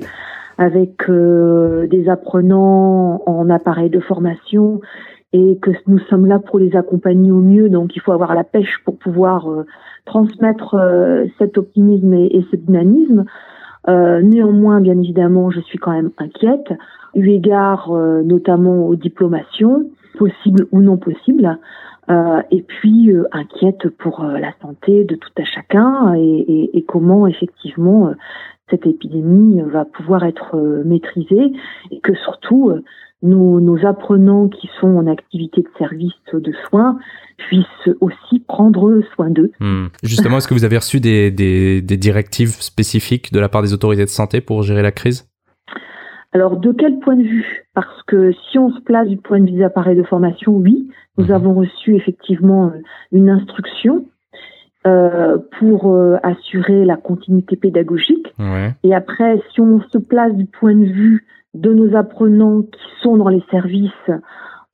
avec 0.58 1.08
euh, 1.08 1.86
des 1.86 2.08
apprenants 2.08 3.22
en 3.26 3.48
appareil 3.50 3.90
de 3.90 4.00
formation 4.00 4.80
et 5.32 5.58
que 5.62 5.70
nous 5.86 5.98
sommes 5.98 6.26
là 6.26 6.38
pour 6.38 6.58
les 6.58 6.76
accompagner 6.76 7.32
au 7.32 7.40
mieux. 7.40 7.68
Donc, 7.68 7.96
il 7.96 8.00
faut 8.00 8.12
avoir 8.12 8.34
la 8.34 8.44
pêche 8.44 8.78
pour 8.84 8.98
pouvoir 8.98 9.50
euh, 9.50 9.64
transmettre 10.04 10.76
cet 11.38 11.56
optimisme 11.56 12.12
et, 12.14 12.44
ce 12.50 12.56
dynamisme. 12.56 13.24
néanmoins, 13.86 14.80
bien 14.80 14.98
évidemment, 14.98 15.50
je 15.50 15.60
suis 15.60 15.78
quand 15.78 15.92
même 15.92 16.10
inquiète, 16.18 16.72
eu 17.14 17.28
égard 17.28 17.92
notamment 18.24 18.88
aux 18.88 18.96
diplomations, 18.96 19.86
possibles 20.18 20.66
ou 20.72 20.80
non 20.80 20.96
possibles. 20.96 21.56
Euh, 22.10 22.42
et 22.50 22.62
puis 22.62 23.12
euh, 23.12 23.24
inquiète 23.30 23.88
pour 23.98 24.24
euh, 24.24 24.38
la 24.38 24.52
santé 24.60 25.04
de 25.04 25.14
tout 25.14 25.30
à 25.38 25.44
chacun 25.44 26.14
et, 26.16 26.70
et, 26.74 26.82
comment 26.82 27.28
effectivement 27.28 28.12
cette 28.70 28.86
épidémie 28.86 29.60
va 29.60 29.84
pouvoir 29.84 30.24
être 30.24 30.56
maîtrisée 30.84 31.52
et 31.92 32.00
que 32.00 32.14
surtout 32.14 32.72
nos, 33.22 33.60
nos, 33.60 33.86
apprenants 33.86 34.48
qui 34.48 34.68
sont 34.80 34.88
en 34.88 35.06
activité 35.06 35.60
de 35.60 35.68
service 35.78 36.12
de 36.32 36.52
soins 36.68 36.98
puissent 37.36 37.94
aussi 38.00 38.40
prendre 38.40 39.00
soin 39.14 39.30
d'eux. 39.30 39.52
Hmm. 39.60 39.86
Justement, 40.02 40.38
est-ce 40.38 40.48
que 40.48 40.54
vous 40.54 40.64
avez 40.64 40.78
reçu 40.78 40.98
des, 40.98 41.30
des, 41.30 41.82
des 41.82 41.96
directives 41.96 42.60
spécifiques 42.60 43.32
de 43.32 43.38
la 43.38 43.48
part 43.48 43.62
des 43.62 43.74
autorités 43.74 44.04
de 44.04 44.10
santé 44.10 44.40
pour 44.40 44.62
gérer 44.62 44.82
la 44.82 44.92
crise? 44.92 45.31
Alors, 46.32 46.56
de 46.56 46.72
quel 46.72 46.98
point 46.98 47.16
de 47.16 47.22
vue? 47.22 47.66
Parce 47.74 48.02
que 48.04 48.32
si 48.32 48.58
on 48.58 48.70
se 48.70 48.80
place 48.80 49.06
du 49.06 49.18
point 49.18 49.40
de 49.40 49.46
vue 49.46 49.58
des 49.58 49.64
appareils 49.64 49.96
de 49.96 50.02
formation, 50.02 50.52
oui, 50.52 50.88
nous 51.18 51.26
mhm. 51.26 51.32
avons 51.32 51.54
reçu 51.54 51.94
effectivement 51.94 52.68
euh, 52.68 52.80
une 53.12 53.28
instruction 53.28 54.06
euh, 54.86 55.36
pour 55.58 55.92
euh, 55.92 56.16
assurer 56.22 56.84
la 56.84 56.96
continuité 56.96 57.56
pédagogique. 57.56 58.34
Et 58.82 58.94
après, 58.94 59.40
si 59.52 59.60
on 59.60 59.80
se 59.80 59.98
place 59.98 60.34
du 60.34 60.46
point 60.46 60.74
de 60.74 60.86
vue 60.86 61.26
de 61.54 61.72
nos 61.72 61.94
apprenants 61.94 62.62
qui 62.62 62.80
sont 63.02 63.18
dans 63.18 63.28
les 63.28 63.44
services, 63.50 64.10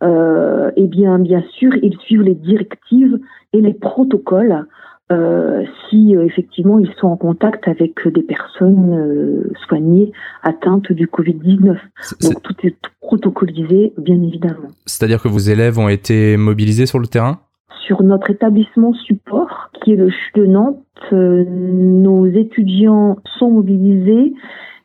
euh, 0.02 0.70
eh 0.76 0.86
bien, 0.86 1.18
bien 1.18 1.42
sûr, 1.58 1.74
ils 1.82 1.98
suivent 1.98 2.22
les 2.22 2.36
directives 2.36 3.18
et 3.52 3.60
les 3.60 3.74
protocoles 3.74 4.64
euh, 5.10 5.64
si 5.88 6.14
euh, 6.14 6.26
effectivement 6.26 6.78
ils 6.78 6.92
sont 7.00 7.06
en 7.06 7.16
contact 7.16 7.66
avec 7.66 8.06
des 8.08 8.22
personnes 8.22 8.92
euh, 8.92 9.50
soignées 9.66 10.12
atteintes 10.42 10.92
du 10.92 11.06
Covid-19. 11.06 11.78
Donc 12.22 12.42
tout 12.42 12.54
est 12.62 12.76
protocolisé, 13.00 13.94
bien 13.96 14.20
évidemment. 14.22 14.68
C'est-à-dire 14.84 15.22
que 15.22 15.28
vos 15.28 15.38
élèves 15.38 15.78
ont 15.78 15.88
été 15.88 16.36
mobilisés 16.36 16.84
sur 16.84 16.98
le 16.98 17.06
terrain? 17.06 17.40
Sur 17.86 18.02
notre 18.02 18.30
établissement 18.30 18.92
support, 18.92 19.70
qui 19.82 19.92
est 19.92 19.96
le 19.96 20.10
CHU 20.10 20.40
de 20.40 20.46
Nantes, 20.46 20.84
nos 21.10 22.26
étudiants 22.26 23.16
sont 23.38 23.50
mobilisés, 23.50 24.34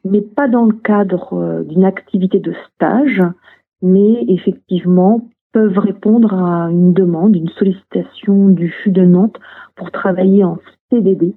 mais 0.05 0.21
pas 0.21 0.47
dans 0.47 0.63
le 0.63 0.73
cadre 0.73 1.65
d'une 1.67 1.83
activité 1.83 2.39
de 2.39 2.53
stage, 2.75 3.21
mais 3.81 4.23
effectivement 4.29 5.27
peuvent 5.53 5.77
répondre 5.77 6.33
à 6.33 6.69
une 6.69 6.93
demande, 6.93 7.35
une 7.35 7.49
sollicitation 7.49 8.49
du 8.49 8.69
CHU 8.69 8.91
de 8.91 9.05
Nantes 9.05 9.39
pour 9.75 9.91
travailler 9.91 10.43
en 10.43 10.57
CDD 10.91 11.35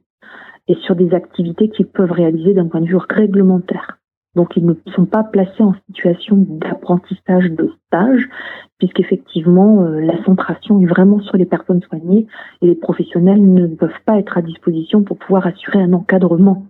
et 0.68 0.75
sur 0.87 0.96
des 0.96 1.14
activités 1.14 1.68
qu'ils 1.68 1.87
peuvent 1.87 2.11
réaliser 2.11 2.54
d'un 2.54 2.66
point 2.66 2.80
de 2.80 2.87
vue 2.87 2.96
réglementaire. 2.96 3.99
Donc 4.35 4.56
ils 4.56 4.66
ne 4.66 4.75
sont 4.94 5.06
pas 5.06 5.25
placés 5.25 5.62
en 5.62 5.75
situation 5.88 6.37
d'apprentissage 6.37 7.50
de 7.52 7.73
stage, 7.87 8.28
puisqu'effectivement 8.78 9.82
euh, 9.82 10.00
la 10.00 10.23
centration 10.25 10.80
est 10.80 10.87
vraiment 10.87 11.20
sur 11.20 11.38
les 11.38 11.46
personnes 11.46 11.80
soignées 11.82 12.26
et 12.61 12.66
les 12.66 12.75
professionnels 12.75 13.42
ne 13.42 13.66
peuvent 13.66 14.02
pas 14.04 14.18
être 14.18 14.37
à 14.37 14.42
disposition 14.42 15.02
pour 15.02 15.16
pouvoir 15.16 15.46
assurer 15.46 15.80
un 15.80 15.94
encadrement. 15.94 16.66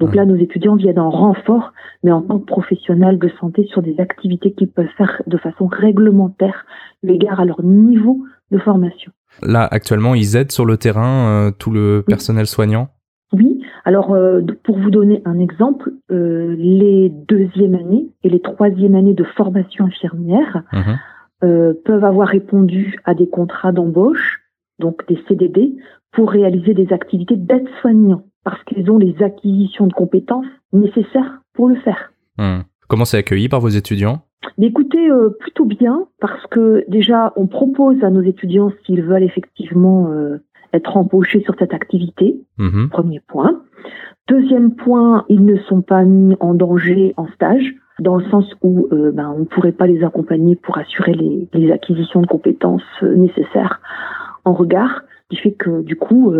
Donc 0.00 0.14
là, 0.14 0.24
nos 0.24 0.36
étudiants 0.36 0.76
viennent 0.76 0.98
en 0.98 1.10
renfort, 1.10 1.72
mais 2.02 2.12
en 2.12 2.22
tant 2.22 2.38
que 2.38 2.46
professionnels 2.46 3.18
de 3.18 3.30
santé 3.40 3.66
sur 3.66 3.82
des 3.82 3.98
activités 3.98 4.52
qu'ils 4.52 4.70
peuvent 4.70 4.86
faire 4.96 5.22
de 5.26 5.36
façon 5.36 5.66
réglementaire, 5.66 6.66
l'égard 7.02 7.40
à 7.40 7.44
leur 7.44 7.62
niveau 7.62 8.24
de 8.50 8.58
formation. 8.58 9.12
Là, 9.42 9.68
actuellement, 9.70 10.14
ils 10.14 10.36
aident 10.36 10.52
sur 10.52 10.64
le 10.64 10.76
terrain 10.76 11.28
euh, 11.28 11.50
tout 11.50 11.70
le 11.70 12.02
personnel 12.06 12.46
soignant? 12.46 12.88
Oui. 13.32 13.62
Alors, 13.84 14.12
euh, 14.12 14.40
pour 14.64 14.78
vous 14.78 14.90
donner 14.90 15.22
un 15.24 15.38
exemple, 15.38 15.92
euh, 16.10 16.54
les 16.58 17.10
deuxième 17.10 17.74
années 17.74 18.08
et 18.24 18.28
les 18.28 18.40
troisième 18.40 18.94
années 18.94 19.14
de 19.14 19.24
formation 19.24 19.86
infirmière 19.86 20.62
mhm. 20.72 21.74
peuvent 21.84 22.04
avoir 22.04 22.28
répondu 22.28 22.96
à 23.04 23.14
des 23.14 23.28
contrats 23.28 23.72
d'embauche, 23.72 24.40
donc 24.78 25.06
des 25.08 25.18
CDD, 25.28 25.76
pour 26.12 26.30
réaliser 26.30 26.74
des 26.74 26.92
activités 26.92 27.36
d'aide-soignant, 27.36 28.24
parce 28.44 28.62
qu'ils 28.64 28.90
ont 28.90 28.98
les 28.98 29.22
acquisitions 29.22 29.86
de 29.86 29.92
compétences 29.92 30.46
nécessaires 30.72 31.40
pour 31.54 31.68
le 31.68 31.76
faire. 31.76 32.12
Hmm. 32.38 32.60
Comment 32.88 33.04
c'est 33.04 33.18
accueilli 33.18 33.48
par 33.48 33.60
vos 33.60 33.68
étudiants? 33.68 34.22
Écoutez, 34.60 35.10
euh, 35.10 35.30
plutôt 35.38 35.64
bien, 35.64 36.06
parce 36.20 36.46
que 36.48 36.84
déjà, 36.88 37.32
on 37.36 37.46
propose 37.46 38.02
à 38.02 38.10
nos 38.10 38.22
étudiants 38.22 38.72
s'ils 38.84 39.02
veulent 39.02 39.22
effectivement 39.22 40.10
euh, 40.10 40.38
être 40.72 40.96
embauchés 40.96 41.42
sur 41.42 41.54
cette 41.58 41.74
activité, 41.74 42.40
mhm. 42.58 42.88
premier 42.88 43.20
point. 43.20 43.62
Deuxième 44.28 44.74
point, 44.74 45.24
ils 45.28 45.44
ne 45.44 45.56
sont 45.56 45.82
pas 45.82 46.04
mis 46.04 46.36
en 46.40 46.54
danger 46.54 47.14
en 47.16 47.26
stage, 47.28 47.74
dans 48.00 48.16
le 48.16 48.24
sens 48.30 48.46
où 48.62 48.88
euh, 48.92 49.10
ben, 49.12 49.32
on 49.36 49.40
ne 49.40 49.44
pourrait 49.44 49.72
pas 49.72 49.86
les 49.86 50.04
accompagner 50.04 50.56
pour 50.56 50.78
assurer 50.78 51.14
les, 51.14 51.48
les 51.52 51.72
acquisitions 51.72 52.22
de 52.22 52.26
compétences 52.26 53.02
nécessaires 53.02 53.80
en 54.44 54.52
regard, 54.52 55.02
qui 55.30 55.36
fait 55.36 55.52
que 55.52 55.82
du 55.82 55.96
coup, 55.96 56.32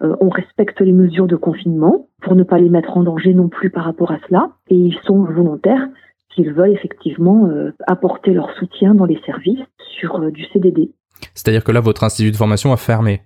on 0.00 0.28
respecte 0.28 0.80
les 0.80 0.92
mesures 0.92 1.26
de 1.26 1.36
confinement 1.36 2.06
pour 2.22 2.36
ne 2.36 2.44
pas 2.44 2.58
les 2.58 2.68
mettre 2.68 2.96
en 2.96 3.02
danger 3.02 3.34
non 3.34 3.48
plus 3.48 3.70
par 3.70 3.84
rapport 3.84 4.12
à 4.12 4.18
cela, 4.28 4.52
et 4.68 4.76
ils 4.76 4.96
sont 5.04 5.24
volontaires 5.24 5.88
qu'ils 6.30 6.52
veulent 6.52 6.70
effectivement 6.70 7.50
apporter 7.86 8.32
leur 8.32 8.50
soutien 8.52 8.94
dans 8.94 9.04
les 9.04 9.20
services 9.26 9.64
sur 9.98 10.30
du 10.30 10.44
CDD. 10.52 10.92
C'est-à-dire 11.34 11.64
que 11.64 11.72
là, 11.72 11.80
votre 11.80 12.04
institut 12.04 12.30
de 12.30 12.36
formation 12.36 12.72
a 12.72 12.76
fermé 12.76 13.22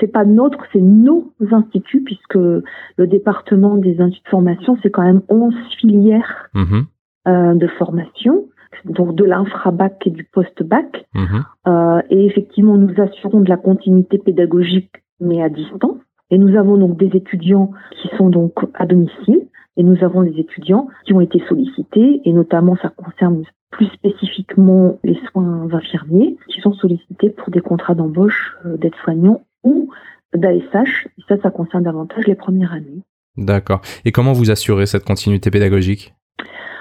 c'est 0.00 0.08
pas 0.08 0.24
notre, 0.24 0.58
c'est 0.72 0.80
nos 0.80 1.32
instituts, 1.52 2.02
puisque 2.02 2.34
le 2.34 3.06
département 3.06 3.76
des 3.76 4.00
instituts 4.00 4.24
de 4.24 4.30
formation, 4.30 4.78
c'est 4.82 4.90
quand 4.90 5.02
même 5.02 5.22
11 5.28 5.54
filières 5.78 6.48
mhm. 6.54 6.86
euh, 7.28 7.54
de 7.54 7.66
formation, 7.66 8.46
donc 8.84 9.14
de 9.14 9.24
l'infra-bac 9.24 10.06
et 10.06 10.10
du 10.10 10.24
post-bac. 10.24 11.06
Mhm. 11.14 11.44
Euh, 11.66 12.02
et 12.10 12.26
effectivement, 12.26 12.76
nous 12.76 13.00
assurons 13.00 13.40
de 13.40 13.48
la 13.48 13.56
continuité 13.56 14.18
pédagogique, 14.18 14.92
mais 15.20 15.42
à 15.42 15.48
distance. 15.48 15.98
Et 16.30 16.38
nous 16.38 16.56
avons 16.56 16.76
donc 16.76 16.96
des 16.96 17.16
étudiants 17.16 17.72
qui 18.00 18.08
sont 18.16 18.30
donc 18.30 18.54
à 18.74 18.86
domicile, 18.86 19.48
et 19.76 19.82
nous 19.82 20.02
avons 20.04 20.22
des 20.22 20.38
étudiants 20.38 20.88
qui 21.04 21.12
ont 21.12 21.20
été 21.20 21.42
sollicités, 21.48 22.20
et 22.24 22.32
notamment 22.32 22.76
ça 22.76 22.90
concerne 22.90 23.42
plus 23.70 23.86
spécifiquement 23.86 24.98
les 25.04 25.18
soins 25.30 25.68
infirmiers, 25.72 26.36
qui 26.48 26.60
sont 26.60 26.72
sollicités 26.72 27.30
pour 27.30 27.50
des 27.50 27.60
contrats 27.60 27.94
d'embauche 27.94 28.56
euh, 28.66 28.76
d'aides-soignants 28.76 29.42
ou 29.64 29.90
d'ASH. 30.34 31.08
Et 31.18 31.22
ça, 31.28 31.36
ça 31.42 31.50
concerne 31.50 31.84
davantage 31.84 32.26
les 32.26 32.34
premières 32.34 32.72
années. 32.72 33.02
D'accord. 33.36 33.80
Et 34.04 34.12
comment 34.12 34.32
vous 34.32 34.50
assurez 34.50 34.86
cette 34.86 35.04
continuité 35.04 35.50
pédagogique? 35.50 36.14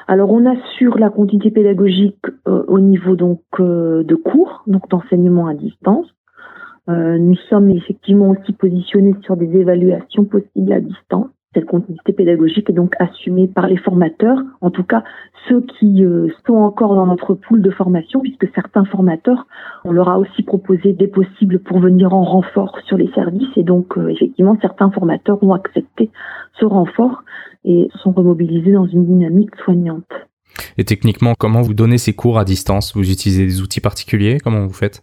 Alors 0.10 0.32
on 0.32 0.44
assure 0.48 0.98
la 0.98 1.12
continuité 1.12 1.52
pédagogique 1.52 2.26
euh, 2.48 2.64
au 2.68 2.80
niveau 2.80 3.16
donc 3.16 3.44
euh, 3.60 4.04
de 4.04 4.16
cours, 4.16 4.64
donc 4.66 4.90
d'enseignement 4.90 5.46
à 5.46 5.54
distance. 5.54 6.08
Euh, 6.90 7.20
nous 7.20 7.36
sommes 7.48 7.70
effectivement 7.70 8.30
aussi 8.30 8.54
positionnés 8.54 9.14
sur 9.22 9.38
des 9.38 9.56
évaluations 9.56 10.26
possibles 10.26 10.74
à 10.74 10.80
distance. 10.80 11.28
Cette 11.56 11.66
continuité 11.66 12.14
pédagogique 12.14 12.70
est 12.70 12.74
donc 12.74 12.94
assumée 13.00 13.48
par 13.48 13.68
les 13.68 13.78
formateurs, 13.78 14.38
en 14.62 14.70
tout 14.70 14.84
cas 14.84 15.04
ceux 15.48 15.62
qui 15.62 16.06
euh, 16.06 16.28
sont 16.46 16.54
encore 16.54 16.94
dans 16.94 17.08
notre 17.08 17.34
pool 17.34 17.64
de 17.64 17.72
formation, 17.72 18.20
puisque 18.20 18.48
certains 18.54 18.86
formateurs, 18.86 19.48
on 19.84 19.92
leur 19.92 20.10
a 20.10 20.20
aussi 20.20 20.44
proposé 20.44 20.94
des 20.94 21.08
possibles 21.08 21.58
pour 21.58 21.80
venir 21.80 22.14
en 22.14 22.24
renfort 22.24 22.78
sur 22.86 22.98
les 22.98 23.10
services, 23.14 23.50
et 23.56 23.64
donc 23.64 23.98
euh, 23.98 24.10
effectivement 24.10 24.58
certains 24.62 24.92
formateurs 24.92 25.42
ont 25.42 25.54
accepté 25.54 26.12
ce 26.60 26.66
renfort 26.66 27.24
et 27.66 27.90
sont 28.04 28.12
remobilisés 28.12 28.74
dans 28.74 28.86
une 28.86 29.08
dynamique 29.08 29.56
soignante. 29.64 30.12
Et 30.78 30.84
techniquement, 30.84 31.34
comment 31.38 31.62
vous 31.62 31.74
donnez 31.74 31.98
ces 31.98 32.14
cours 32.14 32.38
à 32.38 32.46
distance? 32.46 32.96
Vous 32.96 33.12
utilisez 33.12 33.46
des 33.46 33.62
outils 33.62 33.82
particuliers? 33.82 34.38
Comment 34.44 34.68
vous 34.68 34.74
faites? 34.74 35.02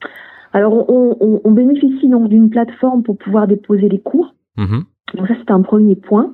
Alors 0.52 0.88
on, 0.88 1.50
bénéficie 1.50 2.08
donc 2.08 2.28
d'une 2.28 2.50
plateforme 2.50 3.02
pour 3.02 3.18
pouvoir 3.18 3.48
déposer 3.48 3.88
les 3.88 3.98
cours. 3.98 4.34
Mmh 4.56 4.82
donc 5.14 5.28
ça, 5.28 5.34
c'est 5.38 5.50
un 5.50 5.62
premier 5.62 5.94
point. 5.94 6.32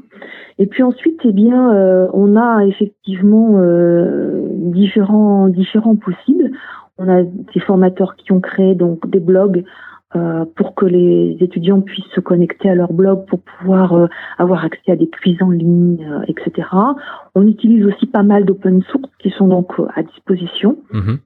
Et 0.58 0.66
puis 0.66 0.82
ensuite, 0.82 1.20
eh 1.24 1.32
bien, 1.32 1.74
euh, 1.74 2.08
on 2.12 2.36
a 2.36 2.64
effectivement 2.64 3.58
euh, 3.58 4.48
différents 4.50 5.48
différents 5.48 5.96
possibles. 5.96 6.50
On 6.98 7.08
a 7.08 7.22
des 7.22 7.60
formateurs 7.60 8.16
qui 8.16 8.32
ont 8.32 8.40
créé 8.40 8.74
donc 8.74 9.08
des 9.08 9.20
blogs 9.20 9.64
euh, 10.14 10.44
pour 10.56 10.74
que 10.74 10.84
les 10.84 11.38
étudiants 11.40 11.80
puissent 11.80 12.10
se 12.14 12.20
connecter 12.20 12.68
à 12.68 12.74
leur 12.74 12.92
blog 12.92 13.24
pour 13.28 13.40
pouvoir 13.40 13.94
euh, 13.94 14.08
avoir 14.36 14.62
accès 14.62 14.92
à 14.92 14.96
des 14.96 15.08
quiz 15.08 15.42
en 15.42 15.48
ligne, 15.48 16.06
euh, 16.06 16.20
etc. 16.28 16.68
On 17.34 17.46
utilise 17.46 17.86
aussi 17.86 18.04
pas 18.06 18.22
mal 18.22 18.44
d'open 18.44 18.82
source 18.82 19.10
qui 19.20 19.30
sont 19.30 19.48
donc 19.48 19.72
à 19.94 20.02
disposition. 20.02 20.76
Mhm. 20.92 21.18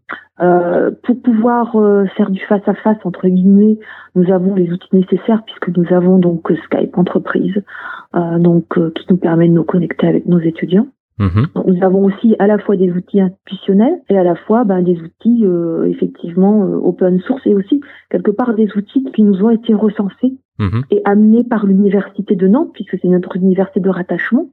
pour 1.03 1.23
pouvoir 1.23 1.73
faire 2.17 2.31
du 2.31 2.41
face 2.41 2.67
à 2.67 2.75
face 2.75 2.99
entre 3.05 3.27
guillemets, 3.27 3.79
nous 4.15 4.31
avons 4.31 4.55
les 4.55 4.71
outils 4.71 4.95
nécessaires 4.95 5.43
puisque 5.45 5.77
nous 5.77 5.93
avons 5.93 6.19
donc 6.19 6.53
Skype 6.67 6.97
entreprise, 6.99 7.63
donc 8.15 8.67
qui 8.95 9.07
nous 9.09 9.17
permet 9.17 9.49
de 9.49 9.55
nous 9.55 9.65
connecter 9.65 10.07
avec 10.07 10.27
nos 10.27 10.39
étudiants. 10.39 10.89
Mhm. 11.19 11.47
Nous 11.67 11.83
avons 11.83 12.05
aussi 12.05 12.37
à 12.39 12.47
la 12.47 12.59
fois 12.59 12.77
des 12.77 12.91
outils 12.93 13.21
institutionnels 13.21 14.01
et 14.11 14.19
à 14.19 14.23
la 14.23 14.35
fois 14.35 14.65
ben, 14.65 14.83
des 14.83 14.99
outils 15.01 15.45
euh, 15.45 15.87
effectivement 15.87 16.65
euh, 16.65 16.77
open 16.77 17.21
source 17.21 17.47
et 17.47 17.55
aussi 17.55 17.81
quelque 18.11 18.31
part 18.31 18.53
des 18.53 18.69
outils 18.77 19.03
qui 19.15 19.23
nous 19.23 19.43
ont 19.43 19.51
été 19.51 19.73
recensés 19.73 20.37
mhm. 20.59 20.83
et 20.91 21.01
amenés 21.07 21.43
par 21.43 21.65
l'université 21.65 22.37
de 22.37 22.49
Nantes 22.49 22.71
puisque 22.75 22.99
c'est 23.01 23.09
notre 23.09 23.37
université 23.37 23.81
de 23.81 23.89
rattachement, 23.89 24.49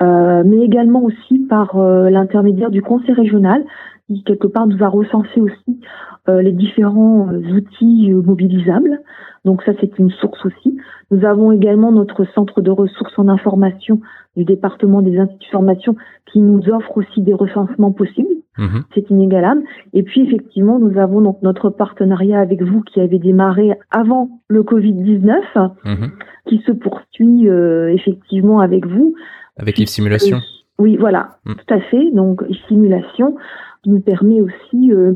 euh, 0.00 0.44
mais 0.46 0.60
également 0.60 1.02
aussi 1.02 1.40
par 1.40 1.76
l'intermédiaire 1.76 2.70
du 2.70 2.82
conseil 2.82 3.12
régional 3.12 3.64
qui 4.10 4.24
quelque 4.24 4.48
part 4.48 4.66
nous 4.66 4.82
a 4.82 4.88
recensé 4.88 5.40
aussi 5.40 5.80
les 6.28 6.52
différents 6.52 7.28
outils 7.32 8.10
mobilisables. 8.12 9.00
Donc 9.44 9.62
ça 9.62 9.72
c'est 9.80 9.98
une 9.98 10.10
source 10.10 10.44
aussi. 10.44 10.76
Nous 11.10 11.24
avons 11.24 11.52
également 11.52 11.92
notre 11.92 12.24
centre 12.34 12.60
de 12.60 12.70
ressources 12.70 13.18
en 13.18 13.28
information 13.28 14.00
du 14.36 14.44
département 14.44 15.02
des 15.02 15.18
instituts 15.18 15.46
de 15.46 15.50
formation 15.50 15.96
qui 16.32 16.40
nous 16.40 16.68
offre 16.70 16.96
aussi 16.96 17.22
des 17.22 17.34
recensements 17.34 17.92
possibles. 17.92 18.28
Mhm. 18.58 18.82
C'est 18.94 19.10
inégalable. 19.10 19.62
Et 19.92 20.02
puis 20.02 20.22
effectivement, 20.22 20.78
nous 20.78 20.98
avons 20.98 21.20
donc 21.20 21.38
notre 21.42 21.70
partenariat 21.70 22.40
avec 22.40 22.62
vous 22.62 22.82
qui 22.82 23.00
avait 23.00 23.18
démarré 23.18 23.72
avant 23.90 24.28
le 24.48 24.62
Covid-19, 24.62 25.70
mhm. 25.84 26.10
qui 26.46 26.58
se 26.66 26.72
poursuit 26.72 27.48
euh, 27.48 27.92
effectivement 27.92 28.60
avec 28.60 28.86
vous. 28.86 29.14
Avec 29.56 29.78
les 29.78 29.86
simulations. 29.86 30.40
oui, 30.78 30.96
voilà, 30.96 31.38
mhm. 31.46 31.54
tout 31.54 31.74
à 31.74 31.80
fait. 31.80 32.10
Donc 32.12 32.44
simulation 32.68 33.36
qui 33.82 33.90
nous 33.90 34.00
permet 34.00 34.40
aussi 34.40 34.92
euh, 34.92 35.14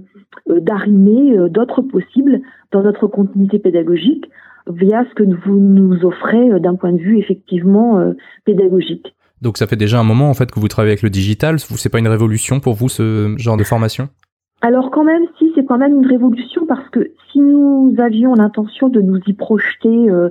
euh, 0.50 0.60
d'arrimer 0.60 1.36
d'autres 1.50 1.82
possibles 1.82 2.40
dans 2.72 2.82
notre 2.82 3.06
continuité 3.06 3.58
pédagogique 3.58 4.26
via 4.70 5.04
ce 5.08 5.14
que 5.14 5.22
vous 5.46 5.58
nous 5.58 6.04
offrez 6.04 6.50
euh, 6.50 6.58
d'un 6.58 6.74
point 6.74 6.92
de 6.92 6.98
vue 6.98 7.18
effectivement 7.18 7.98
euh, 7.98 8.12
pédagogique. 8.44 9.14
Donc 9.42 9.58
ça 9.58 9.66
fait 9.66 9.76
déjà 9.76 10.00
un 10.00 10.04
moment 10.04 10.30
en 10.30 10.34
fait 10.34 10.50
que 10.50 10.58
vous 10.58 10.68
travaillez 10.68 10.92
avec 10.92 11.02
le 11.02 11.10
digital. 11.10 11.58
C'est 11.58 11.90
pas 11.90 11.98
une 11.98 12.08
révolution 12.08 12.60
pour 12.60 12.74
vous 12.74 12.88
ce 12.88 13.34
genre 13.36 13.56
de 13.56 13.64
formation? 13.64 14.08
Alors 14.62 14.90
quand 14.90 15.04
même, 15.04 15.24
si 15.38 15.52
c'est 15.54 15.66
quand 15.66 15.76
même 15.76 15.94
une 15.94 16.06
révolution 16.06 16.64
parce 16.66 16.88
que 16.88 17.10
si 17.30 17.40
nous 17.40 17.94
avions 17.98 18.34
l'intention 18.34 18.88
de 18.88 19.02
nous 19.02 19.20
y 19.26 19.34
projeter 19.34 20.08
euh, 20.08 20.30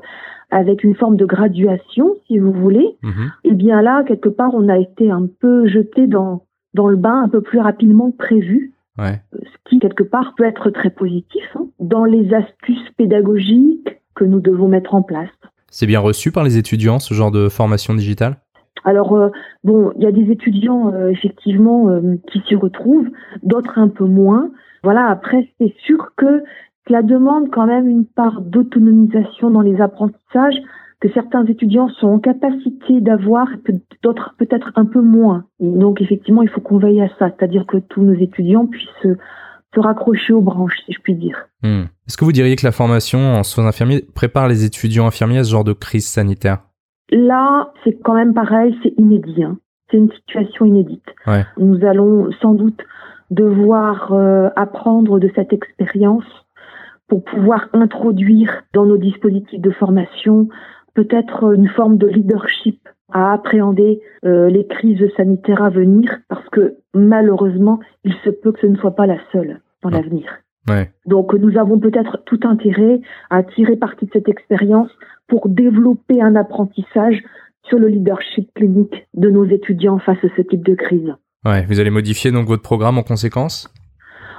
avec 0.49 0.83
une 0.83 0.95
forme 0.95 1.15
de 1.15 1.25
graduation, 1.25 2.15
si 2.25 2.39
vous 2.39 2.51
voulez, 2.51 2.97
mhm. 3.03 3.31
et 3.43 3.49
eh 3.49 3.53
bien 3.53 3.81
là 3.81 4.03
quelque 4.07 4.29
part 4.29 4.55
on 4.55 4.67
a 4.69 4.79
été 4.79 5.11
un 5.11 5.27
peu 5.39 5.67
jeté 5.67 6.07
dans 6.07 6.45
dans 6.73 6.87
le 6.87 6.95
bain 6.95 7.23
un 7.23 7.29
peu 7.29 7.41
plus 7.41 7.59
rapidement 7.59 8.11
que 8.11 8.17
prévu. 8.17 8.73
Ouais. 8.97 9.21
Ce 9.33 9.69
qui 9.69 9.79
quelque 9.79 10.03
part 10.03 10.33
peut 10.37 10.45
être 10.45 10.69
très 10.69 10.91
positif 10.91 11.43
hein. 11.55 11.65
dans 11.79 12.05
les 12.05 12.33
astuces 12.33 12.89
pédagogiques, 12.97 13.89
que 14.15 14.23
nous 14.23 14.39
devons 14.39 14.67
mettre 14.67 14.95
en 14.95 15.01
place. 15.01 15.29
C'est 15.69 15.87
bien 15.87 15.99
reçu 15.99 16.31
par 16.31 16.43
les 16.43 16.57
étudiants, 16.57 16.99
ce 16.99 17.13
genre 17.13 17.31
de 17.31 17.49
formation 17.49 17.93
digitale? 17.93 18.37
Alors 18.85 19.15
euh, 19.15 19.29
bon, 19.63 19.91
il 19.97 20.03
y 20.03 20.07
a 20.07 20.11
des 20.11 20.31
étudiants 20.31 20.93
euh, 20.93 21.07
effectivement 21.09 21.89
euh, 21.89 22.15
qui 22.31 22.41
s'y 22.47 22.55
retrouvent, 22.55 23.07
d'autres 23.41 23.79
un 23.79 23.87
peu 23.87 24.05
moins. 24.05 24.49
Voilà, 24.83 25.07
après 25.07 25.49
c'est 25.59 25.73
sûr 25.85 26.11
que 26.17 26.43
cela 26.87 27.01
demande 27.01 27.49
quand 27.49 27.65
même 27.65 27.87
une 27.87 28.05
part 28.05 28.41
d'autonomisation 28.41 29.49
dans 29.49 29.61
les 29.61 29.79
apprentissages 29.79 30.57
que 31.03 31.12
certains 31.12 31.45
étudiants 31.45 31.89
sont 31.89 32.07
en 32.07 32.19
capacité 32.19 33.01
d'avoir, 33.01 33.50
d'autres 34.03 34.36
peut-être 34.38 34.72
un 34.75 34.86
peu 34.86 35.01
moins. 35.01 35.43
donc 35.60 36.00
effectivement, 36.00 36.43
il 36.43 36.50
faut 36.50 36.62
qu'on 36.62 36.77
veille 36.77 37.01
à 37.01 37.10
ça, 37.19 37.29
c'est-à-dire 37.29 37.65
que 37.67 37.75
tous 37.75 38.01
nos 38.01 38.13
étudiants 38.13 38.65
puissent 38.67 38.88
se 39.74 39.79
raccrocher 39.81 40.31
aux 40.31 40.41
branches, 40.41 40.77
si 40.86 40.93
je 40.93 41.00
puis 41.01 41.15
dire. 41.15 41.38
Hmm. 41.62 41.88
Est-ce 42.07 42.15
que 42.15 42.24
vous 42.24 42.31
diriez 42.31 42.55
que 42.55 42.65
la 42.65 42.72
formation 42.72 43.19
en 43.19 43.43
soins 43.43 43.67
infirmiers 43.67 44.05
prépare 44.15 44.48
les 44.48 44.63
étudiants 44.63 45.05
infirmiers 45.05 45.39
à 45.39 45.43
ce 45.43 45.51
genre 45.51 45.65
de 45.65 45.74
crise 45.74 46.07
sanitaire? 46.07 46.60
Là, 47.12 47.74
c'est 47.83 48.00
quand 48.01 48.13
même 48.13 48.33
pareil, 48.33 48.74
c'est 48.81 48.93
inédit. 48.98 49.43
Hein. 49.43 49.57
C'est 49.91 49.98
une 49.98 50.12
situation 50.12 50.65
inédite. 50.65 51.03
Nous 51.57 51.83
allons 51.86 52.31
sans 52.41 52.53
doute 52.53 52.79
devoir 53.29 54.13
euh, 54.13 54.50
apprendre 54.55 55.19
de 55.19 55.29
cette 55.36 55.51
expérience 55.51 56.24
pour 57.10 57.25
pouvoir 57.25 57.67
introduire 57.74 58.63
dans 58.74 58.86
nos 58.86 58.98
dispositifs 58.98 59.60
de 59.60 59.72
formation 59.72 60.48
peut-être 60.93 61.53
une 61.53 61.69
forme 61.69 61.97
de 61.97 62.07
leadership 62.07 62.88
à 63.12 63.33
appréhender 63.33 64.01
euh, 64.25 64.50
les 64.50 64.65
crises 64.65 65.05
sanitaires 65.15 65.62
à 65.62 65.69
venir 65.69 66.19
parce 66.29 66.47
que 66.50 66.75
malheureusement, 66.93 67.79
il 68.03 68.13
se 68.23 68.29
peut 68.29 68.51
que 68.51 68.59
ce 68.62 68.67
ne 68.67 68.77
soit 68.77 68.95
pas 68.95 69.05
la 69.05 69.17
seule 69.31 69.59
dans 69.81 69.89
l'avenir. 69.89 70.39
Donc 71.05 71.33
nous 71.33 71.57
avons 71.57 71.77
peut-être 71.77 72.23
tout 72.25 72.39
intérêt 72.43 73.01
à 73.29 73.43
tirer 73.43 73.75
parti 73.75 74.05
de 74.05 74.12
cette 74.13 74.29
expérience 74.29 74.89
pour 75.27 75.50
développer 75.50 76.21
un 76.21 76.35
apprentissage 76.35 77.21
sur 77.67 77.79
le 77.79 77.88
leadership 77.88 78.50
clinique 78.55 79.07
de 79.13 79.29
nos 79.29 79.45
étudiants 79.45 80.00
face 80.00 80.23
à 80.23 80.27
ce 80.35 80.41
type 80.41 80.65
de 80.65 80.75
crise. 80.75 81.13
Ouais, 81.45 81.65
vous 81.65 81.79
allez 81.79 81.89
modifier 81.89 82.31
donc 82.31 82.47
votre 82.47 82.62
programme 82.62 82.97
en 82.97 83.03
conséquence? 83.03 83.69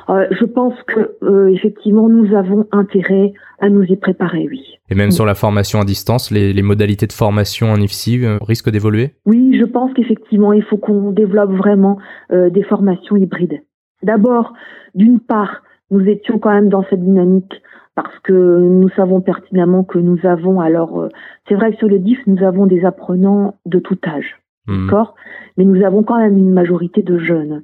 Euh, 0.08 0.26
je 0.30 0.44
pense 0.44 0.75
que 0.87 1.16
euh, 1.23 1.49
effectivement 1.49 2.08
nous 2.08 2.34
avons 2.34 2.66
intérêt 2.73 3.32
à 3.58 3.70
nous 3.70 3.82
y 3.84 3.96
préparer, 3.96 4.46
oui. 4.50 4.78
Et 4.90 4.94
même 4.94 5.11
sur 5.11 5.25
la 5.25 5.34
formation 5.34 5.80
à 5.80 5.84
distance, 5.84 6.30
les, 6.30 6.62
modalités 6.62 7.06
de 7.06 7.12
formation 7.12 7.70
en 7.70 7.76
IFSI 7.76 8.25
euh, 8.25 8.38
risquent 8.42 8.70
d'évoluer? 8.70 9.14
Oui, 9.25 9.56
je 9.58 9.64
pense 9.64 9.92
qu'effectivement 9.94 10.52
il 10.52 10.62
faut 10.62 10.76
qu'on 10.76 11.11
développe 11.11 11.52
vraiment 11.52 11.99
des 12.30 12.62
formations 12.64 13.16
hybrides. 13.16 13.61
D'abord, 14.02 14.52
d'une 14.94 15.20
part, 15.20 15.62
nous 15.90 16.06
étions 16.06 16.38
quand 16.38 16.52
même 16.52 16.68
dans 16.68 16.84
cette 16.90 17.02
dynamique 17.02 17.62
parce 17.94 18.18
que 18.20 18.32
nous 18.32 18.88
savons 18.90 19.20
pertinemment 19.20 19.84
que 19.84 19.99
nous 19.99 20.18
avons 20.25 20.61
alors 20.61 21.08
c'est 21.49 21.54
vrai 21.54 21.73
que 21.73 21.78
sur 21.78 21.88
le 21.88 21.99
DIF 21.99 22.18
nous 22.26 22.42
avons 22.44 22.66
des 22.66 22.84
apprenants 22.84 23.54
de 23.66 23.78
tout 23.78 23.99
âge. 24.06 24.37
mmh. 24.66 24.87
d'accord? 24.87 25.14
Mais 25.56 25.64
nous 25.64 25.84
avons 25.84 26.02
quand 26.02 26.18
même 26.18 26.37
une 26.37 26.52
majorité 26.52 27.02
de 27.02 27.18
jeunes. 27.18 27.62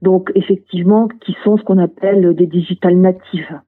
Donc, 0.00 0.30
effectivement, 0.34 1.08
qui 1.08 1.36
sont 1.42 1.56
ce 1.56 1.62
qu'on 1.64 1.78
appelle 1.78 2.34
des 2.34 2.46
digital 2.46 2.96
natives. 2.96 3.60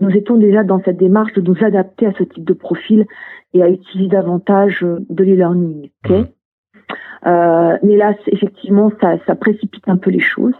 Nous 0.00 0.10
étions 0.10 0.36
déjà 0.36 0.64
dans 0.64 0.82
cette 0.84 0.96
démarche 0.96 1.32
de 1.34 1.40
nous 1.40 1.64
adapter 1.64 2.06
à 2.06 2.12
ce 2.18 2.24
type 2.24 2.44
de 2.44 2.52
profil 2.52 3.06
et 3.54 3.62
à 3.62 3.68
utiliser 3.68 4.08
davantage 4.08 4.80
de 4.82 5.24
l'e-learning. 5.24 5.90
Mmh. 6.08 6.24
Euh, 7.26 7.76
mais 7.82 7.96
là, 7.96 8.14
effectivement, 8.26 8.92
ça, 9.00 9.16
ça 9.26 9.34
précipite 9.34 9.88
un 9.88 9.96
peu 9.96 10.10
les 10.10 10.20
choses. 10.20 10.54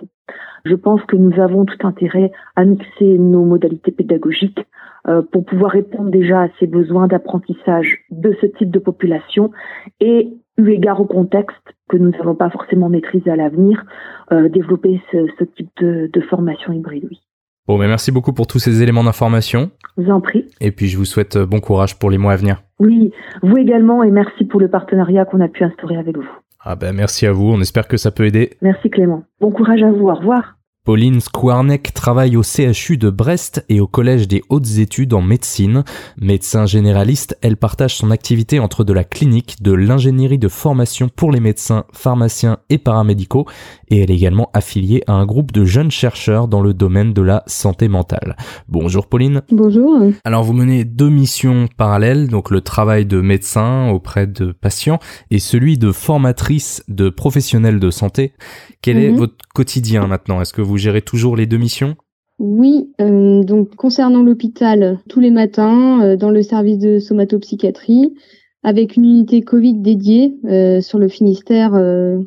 Je 0.64 0.74
pense 0.74 1.02
que 1.04 1.16
nous 1.16 1.40
avons 1.40 1.64
tout 1.64 1.86
intérêt 1.86 2.32
à 2.56 2.64
mixer 2.64 3.18
nos 3.18 3.44
modalités 3.44 3.92
pédagogiques 3.92 4.64
euh, 5.06 5.22
pour 5.22 5.44
pouvoir 5.44 5.70
répondre 5.70 6.10
déjà 6.10 6.42
à 6.42 6.48
ces 6.58 6.66
besoins 6.66 7.06
d'apprentissage 7.06 8.04
de 8.10 8.36
ce 8.40 8.46
type 8.46 8.70
de 8.70 8.80
population 8.80 9.52
et 10.00 10.28
eu 10.58 10.70
égard 10.70 11.00
au 11.00 11.04
contexte 11.04 11.74
que 11.88 11.96
nous 11.96 12.10
n'avons 12.10 12.34
pas 12.34 12.50
forcément 12.50 12.88
maîtrisé 12.88 13.30
à 13.30 13.36
l'avenir, 13.36 13.84
euh, 14.32 14.48
développer 14.48 15.00
ce, 15.12 15.44
type 15.56 15.70
de, 15.80 16.10
de, 16.12 16.20
formation 16.22 16.72
hybride, 16.72 17.06
oui. 17.10 17.20
Bon, 17.68 17.78
mais 17.78 17.88
merci 17.88 18.12
beaucoup 18.12 18.32
pour 18.32 18.46
tous 18.46 18.60
ces 18.60 18.82
éléments 18.82 19.02
d'information. 19.02 19.70
Je 19.98 20.04
vous 20.04 20.10
en 20.10 20.20
prie. 20.20 20.46
Et 20.60 20.70
puis 20.70 20.86
je 20.86 20.96
vous 20.96 21.04
souhaite 21.04 21.36
bon 21.36 21.58
courage 21.58 21.98
pour 21.98 22.10
les 22.10 22.18
mois 22.18 22.32
à 22.32 22.36
venir. 22.36 22.62
Oui, 22.78 23.12
vous 23.42 23.56
également 23.56 24.04
et 24.04 24.10
merci 24.10 24.44
pour 24.44 24.60
le 24.60 24.68
partenariat 24.68 25.24
qu'on 25.24 25.40
a 25.40 25.48
pu 25.48 25.64
instaurer 25.64 25.96
avec 25.96 26.16
vous. 26.16 26.30
Ah 26.60 26.76
ben 26.76 26.94
merci 26.94 27.26
à 27.26 27.32
vous, 27.32 27.48
on 27.48 27.60
espère 27.60 27.88
que 27.88 27.96
ça 27.96 28.10
peut 28.10 28.24
aider. 28.24 28.50
Merci 28.62 28.88
Clément. 28.88 29.24
Bon 29.40 29.50
courage 29.50 29.82
à 29.82 29.90
vous, 29.90 30.08
au 30.08 30.14
revoir. 30.14 30.56
Pauline 30.86 31.20
Skwarnek 31.20 31.92
travaille 31.94 32.36
au 32.36 32.44
CHU 32.44 32.96
de 32.96 33.10
Brest 33.10 33.64
et 33.68 33.80
au 33.80 33.88
Collège 33.88 34.28
des 34.28 34.44
hautes 34.50 34.78
études 34.78 35.14
en 35.14 35.20
médecine. 35.20 35.82
Médecin 36.16 36.64
généraliste, 36.64 37.36
elle 37.42 37.56
partage 37.56 37.96
son 37.96 38.12
activité 38.12 38.60
entre 38.60 38.84
de 38.84 38.92
la 38.92 39.02
clinique, 39.02 39.60
de 39.60 39.72
l'ingénierie 39.72 40.38
de 40.38 40.46
formation 40.46 41.08
pour 41.08 41.32
les 41.32 41.40
médecins, 41.40 41.86
pharmaciens 41.92 42.58
et 42.70 42.78
paramédicaux 42.78 43.46
et 43.88 44.00
elle 44.00 44.12
est 44.12 44.14
également 44.14 44.48
affiliée 44.52 45.02
à 45.08 45.14
un 45.14 45.26
groupe 45.26 45.50
de 45.50 45.64
jeunes 45.64 45.90
chercheurs 45.90 46.46
dans 46.46 46.60
le 46.60 46.72
domaine 46.72 47.12
de 47.12 47.22
la 47.22 47.42
santé 47.46 47.88
mentale. 47.88 48.36
Bonjour 48.68 49.08
Pauline. 49.08 49.42
Bonjour. 49.50 50.00
Alors 50.24 50.44
vous 50.44 50.52
menez 50.52 50.84
deux 50.84 51.10
missions 51.10 51.68
parallèles, 51.76 52.28
donc 52.28 52.50
le 52.50 52.60
travail 52.60 53.06
de 53.06 53.20
médecin 53.20 53.88
auprès 53.90 54.26
de 54.26 54.52
patients 54.52 54.98
et 55.32 55.40
celui 55.40 55.78
de 55.78 55.90
formatrice 55.92 56.84
de 56.88 57.08
professionnels 57.08 57.80
de 57.80 57.90
santé. 57.90 58.34
Quel 58.82 58.98
est 58.98 59.10
mhm. 59.10 59.18
votre 59.18 59.34
quotidien 59.52 60.06
maintenant? 60.06 60.40
Est-ce 60.40 60.52
que 60.52 60.62
vous 60.62 60.75
gérez 60.76 61.02
toujours 61.02 61.36
les 61.36 61.46
deux 61.46 61.58
missions? 61.58 61.96
Oui, 62.38 62.90
euh, 63.00 63.42
donc 63.44 63.74
concernant 63.76 64.22
l'hôpital, 64.22 64.98
tous 65.08 65.20
les 65.20 65.30
matins, 65.30 66.02
euh, 66.02 66.16
dans 66.16 66.30
le 66.30 66.42
service 66.42 66.78
de 66.78 66.98
somatopsychiatrie, 66.98 68.14
avec 68.62 68.96
une 68.96 69.04
unité 69.04 69.40
Covid 69.40 69.74
dédiée 69.74 70.34
euh, 70.44 70.80
sur 70.80 70.98
le 70.98 71.08
Finistère, 71.08 71.72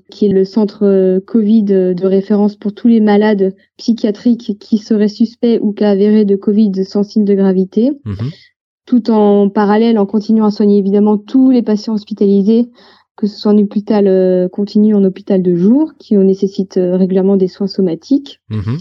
qui 0.09 0.25
est 0.25 0.29
le 0.29 0.45
centre 0.45 1.19
Covid 1.27 1.63
de 1.63 2.05
référence 2.05 2.55
pour 2.55 2.73
tous 2.73 2.87
les 2.87 3.01
malades 3.01 3.53
psychiatriques 3.77 4.57
qui 4.57 4.77
seraient 4.77 5.09
suspects 5.09 5.59
ou 5.61 5.73
cas 5.73 5.91
avérés 5.91 6.25
de 6.25 6.37
Covid 6.37 6.85
sans 6.85 7.03
signe 7.03 7.25
de 7.25 7.35
gravité. 7.35 7.91
Mhm. 8.05 8.29
Tout 8.85 9.11
en 9.11 9.49
parallèle, 9.49 9.99
en 9.99 10.05
continuant 10.05 10.45
à 10.45 10.51
soigner 10.51 10.77
évidemment 10.77 11.17
tous 11.17 11.51
les 11.51 11.61
patients 11.61 11.93
hospitalisés 11.93 12.69
que 13.19 13.27
ce 13.27 13.37
soit 13.37 13.51
en 13.51 13.57
hôpital 13.57 14.07
euh, 14.07 14.47
continu, 14.47 14.95
en 14.95 15.03
hôpital 15.03 15.41
de 15.41 15.53
jour, 15.53 15.91
qui 15.99 16.15
nécessite 16.15 16.77
euh, 16.77 16.95
régulièrement 16.95 17.35
des 17.35 17.49
soins 17.49 17.67
somatiques. 17.67 18.39
Mhm. 18.49 18.77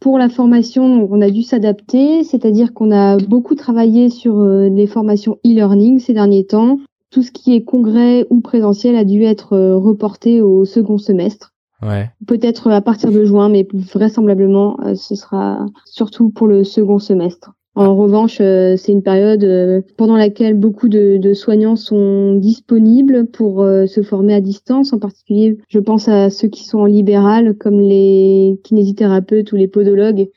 Pour 0.00 0.18
la 0.18 0.30
formation, 0.30 1.06
on 1.10 1.20
a 1.20 1.28
dû 1.30 1.42
s'adapter, 1.42 2.24
c'est-à-dire 2.24 2.72
qu'on 2.72 2.90
a 2.90 3.18
beaucoup 3.18 3.54
travaillé 3.54 4.08
sur 4.08 4.38
euh, 4.38 4.70
les 4.70 4.86
formations 4.86 5.38
e-learning 5.44 5.98
ces 5.98 6.14
derniers 6.14 6.46
temps. 6.46 6.78
Tout 7.10 7.22
ce 7.22 7.30
qui 7.30 7.54
est 7.54 7.62
congrès 7.62 8.26
ou 8.30 8.40
présentiel 8.40 8.96
a 8.96 9.04
dû 9.04 9.22
être 9.22 9.56
reporté 9.76 10.40
au 10.40 10.64
second 10.64 10.96
semestre. 10.96 11.52
Ouais. 11.82 12.10
Peut-être 12.26 12.70
à 12.70 12.80
partir 12.80 13.12
de 13.12 13.24
juin, 13.24 13.50
mais 13.50 13.68
vraisemblablement, 13.92 14.78
ce 14.94 15.14
sera 15.14 15.66
surtout 15.84 16.30
pour 16.30 16.48
le 16.48 16.64
second 16.64 16.98
semestre. 16.98 17.52
En 17.76 17.96
revanche, 17.96 18.38
euh, 18.40 18.76
c'est 18.76 18.92
une 18.92 19.02
période 19.02 19.42
euh, 19.42 19.80
pendant 19.96 20.16
laquelle 20.16 20.54
beaucoup 20.54 20.88
de, 20.88 21.34
soignants 21.34 21.74
sont 21.74 22.34
disponibles 22.36 23.26
pour 23.26 23.62
euh, 23.62 23.86
se 23.86 24.02
former 24.02 24.34
à 24.34 24.40
distance. 24.40 24.92
En 24.92 25.00
particulier, 25.00 25.58
je 25.68 25.80
pense 25.80 26.06
à 26.06 26.30
ceux 26.30 26.46
qui 26.46 26.64
sont 26.64 26.78
en 26.78 26.86
libéral, 26.86 27.56
comme 27.58 27.80
les 27.80 28.60
kinésithérapeutes 28.62 29.50
ou 29.50 29.56
les 29.56 29.66
podologues, 29.66 30.28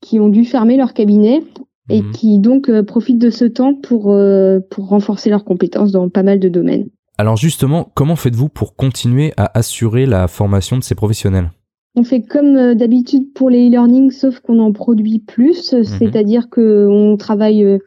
qui 0.00 0.18
ont 0.18 0.30
dû 0.30 0.44
fermer 0.44 0.78
leur 0.78 0.94
cabinet 0.94 1.42
et 1.90 2.00
mhm. 2.00 2.12
qui 2.12 2.38
donc 2.38 2.70
profitent 2.82 3.18
de 3.18 3.30
ce 3.30 3.44
temps 3.44 3.74
pour, 3.74 4.14
pour 4.70 4.88
renforcer 4.88 5.30
leurs 5.30 5.44
compétences 5.44 5.90
dans 5.90 6.08
pas 6.08 6.22
mal 6.22 6.38
de 6.38 6.48
domaines. 6.48 6.88
Alors 7.18 7.36
justement, 7.36 7.90
comment 7.94 8.14
faites-vous 8.14 8.48
pour 8.48 8.76
continuer 8.76 9.32
à 9.36 9.58
assurer 9.58 10.06
la 10.06 10.28
formation 10.28 10.76
de 10.76 10.84
ces 10.84 10.94
professionnels? 10.94 11.50
On 11.98 12.04
fait 12.04 12.22
comme 12.22 12.56
euh, 12.56 12.74
d'habitude 12.74 13.32
pour 13.34 13.50
les 13.50 13.68
e-learning, 13.68 14.10
sauf 14.10 14.38
qu'on 14.40 14.60
en 14.60 14.72
produit 14.72 15.18
plus, 15.18 15.72
mhm. 15.72 15.84
c'est-à-dire 15.84 16.48
qu'on 16.48 17.16
travaille 17.18 17.64
euh, 17.64 17.78